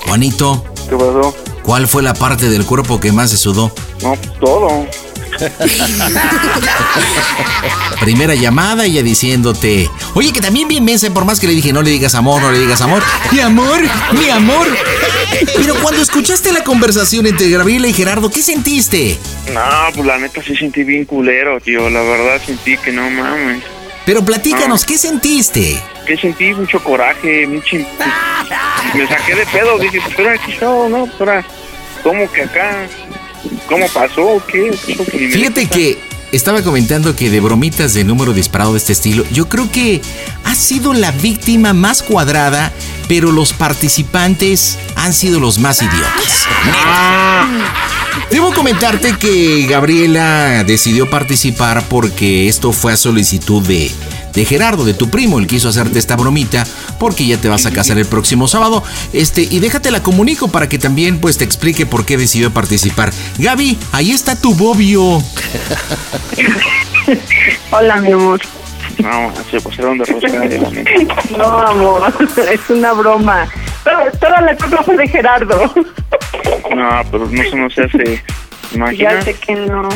[0.06, 0.64] Juanito.
[0.90, 1.34] ¿Qué pasó?
[1.64, 3.74] ¿Cuál fue la parte del cuerpo que más se sudó?
[4.02, 4.88] No, pues todo.
[8.02, 11.82] Primera llamada, ella diciéndote, oye, que también bien mensa, por más que le dije, no
[11.82, 13.02] le digas amor, no le digas amor.
[13.32, 13.80] Mi amor,
[14.14, 14.68] mi amor.
[15.56, 19.18] Pero cuando escuchaste la conversación entre Gabriela y Gerardo, ¿qué sentiste?
[19.54, 19.62] No,
[19.94, 21.90] pues la neta sí sentí bien culero, tío.
[21.90, 23.64] La verdad sentí que no mames.
[24.06, 25.82] Pero platícanos, ¿qué sentiste?
[26.06, 27.78] Que sentí mucho coraje, mucho...
[28.96, 31.08] Me saqué de pedo, dije, ahora aquí está, ¿no?
[31.20, 31.46] Ahora,
[32.04, 32.88] ¿cómo que acá?
[33.68, 34.44] ¿Cómo pasó?
[34.48, 34.72] ¿Qué?
[34.86, 34.96] ¿Qué?
[34.98, 35.30] ¿Qué?
[35.30, 39.70] Fíjate que estaba comentando que de bromitas de número disparado de este estilo, yo creo
[39.72, 40.02] que
[40.46, 42.72] ha sido la víctima más cuadrada,
[43.08, 46.48] pero los participantes han sido los más idiotas.
[48.30, 53.92] Debo comentarte que Gabriela decidió participar porque esto fue a solicitud de,
[54.34, 55.40] de Gerardo, de tu primo.
[55.40, 56.66] Él quiso hacerte esta bromita
[57.00, 58.84] porque ya te vas a casar el próximo sábado.
[59.14, 63.12] Este, y déjate la comunico para que también pues te explique por qué decidió participar.
[63.38, 65.02] Gaby, ahí está tu bobio.
[67.72, 68.40] Hola, mi amor.
[69.00, 70.70] No, se pasaron de rosca, neta.
[71.38, 72.14] No, amor,
[72.52, 73.48] es una broma.
[73.84, 75.74] Pero toda la culpa fue de Gerardo.
[76.76, 78.24] No, pero no, eso no se hace.
[78.74, 79.14] Imagina.
[79.14, 79.90] Ya sé que no.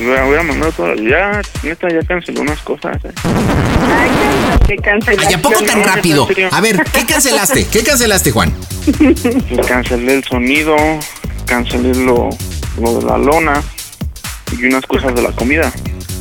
[0.00, 0.94] Hubiera, hubiera mandado todo.
[0.94, 2.96] Ya, neta, ya canceló unas cosas.
[3.04, 3.12] eh.
[4.66, 5.26] Que cancelaste.
[5.28, 6.28] Ay, ¿a poco tan rápido?
[6.52, 7.66] A ver, ¿qué cancelaste?
[7.66, 8.52] ¿Qué cancelaste, Juan?
[9.66, 10.76] Cancelé el sonido,
[11.46, 12.28] cancelé lo,
[12.80, 13.62] lo de la lona
[14.56, 15.72] y unas cosas de la comida.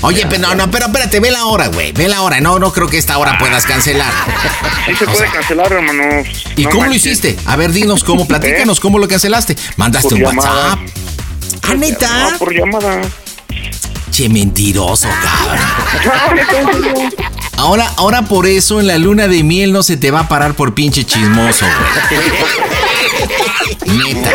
[0.02, 1.92] Oye, pero no, no, pero espérate, ve la hora, güey.
[1.92, 2.40] Ve la hora.
[2.40, 4.12] No, no creo que esta hora puedas cancelar.
[4.86, 6.04] Sí se O puede sea, cancelar, hermano.
[6.56, 7.36] ¿Y No cómo lo hiciste?
[7.48, 9.56] A ver, dinos cómo, platícanos cómo lo cancelaste.
[9.76, 10.70] ¿Mandaste Por un llamada.
[10.76, 10.80] WhatsApp?
[11.68, 12.32] ¿Ah, neta?
[12.32, 13.02] No, por llamada.
[14.12, 15.60] Che, mentiroso, cabrón.
[17.58, 20.54] Ahora, ahora por eso en la luna de miel no se te va a parar
[20.54, 21.66] por pinche chismoso,
[23.86, 23.98] güey.
[24.14, 24.32] Neta.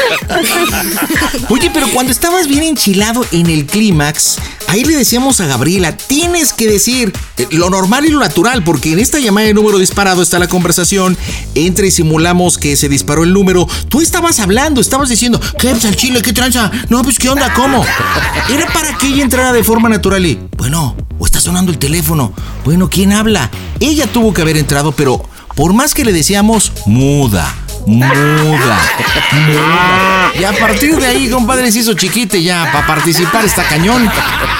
[1.48, 4.38] Oye, pero cuando estabas bien enchilado en el clímax,
[4.72, 8.92] ahí le decíamos a Gabriela, tienes que decir eh, lo normal y lo natural, porque
[8.92, 11.18] en esta llamada de número disparado está la conversación,
[11.54, 13.68] entre y simulamos que se disparó el número.
[13.90, 16.22] Tú estabas hablando, estabas diciendo, ¿qué pues al chile?
[16.22, 16.70] ¿Qué tranza?
[16.88, 17.52] No, pues ¿qué onda?
[17.52, 17.84] ¿Cómo?
[18.48, 22.32] Era para que ella entrara de forma natural y, bueno, o está sonando el teléfono.
[22.64, 23.50] Bueno, ¿quién habla?
[23.78, 25.22] Ella tuvo que haber entrado, pero
[25.54, 27.61] por más que le decíamos, muda.
[27.86, 28.78] Muda,
[29.24, 30.32] muda.
[30.38, 32.70] Y a partir de ahí, compadre, se hizo chiquite ya.
[32.72, 34.10] Para participar está cañón.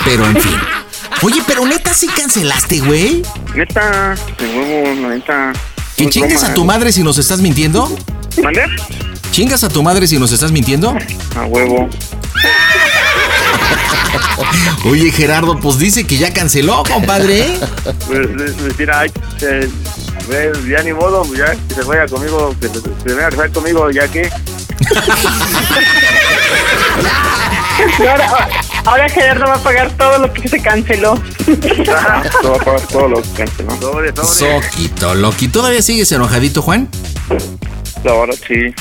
[0.05, 0.59] Pero en fin.
[1.23, 3.23] Oye, pero neta sí cancelaste, güey.
[3.55, 5.53] Neta, de huevo, neta.
[5.97, 6.67] ¿Que chingues broma, a tu eh.
[6.67, 7.97] madre si nos estás mintiendo?
[8.43, 8.63] ¿Mande?
[9.31, 10.97] ¿Chingas a tu madre si nos estás mintiendo?
[11.37, 11.89] A huevo.
[14.85, 17.59] Oye, Gerardo, pues dice que ya canceló, compadre.
[17.85, 19.13] Pues, pues, pues, mira, ay,
[19.43, 19.69] eh,
[20.27, 23.31] pues, ya ni modo, pues, ya que se vaya conmigo, que se, se venga a
[23.31, 24.31] casar conmigo, ya que.
[27.99, 28.49] Ahora,
[28.85, 31.21] ahora Gerardo va a pagar todo lo que se canceló.
[32.43, 33.81] Todo va a pagar todo lo que canceló.
[33.81, 34.63] Sobre, sobre.
[34.63, 35.49] Soquito, Loki.
[35.49, 36.89] ¿Todavía sigues enojadito, Juan?
[38.05, 38.75] La verdad, sí.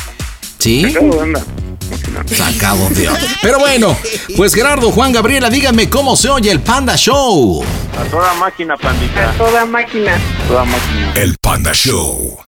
[0.60, 0.96] ¿Sí?
[2.26, 3.22] Sacado de onda.
[3.42, 3.98] Pero bueno,
[4.38, 7.64] pues Gerardo, Juan, Gabriela, díganme cómo se oye el Panda Show.
[8.00, 9.34] A toda máquina, pandita.
[9.38, 10.18] Toda máquina.
[10.48, 11.14] Toda máquina.
[11.16, 12.42] El Panda Show.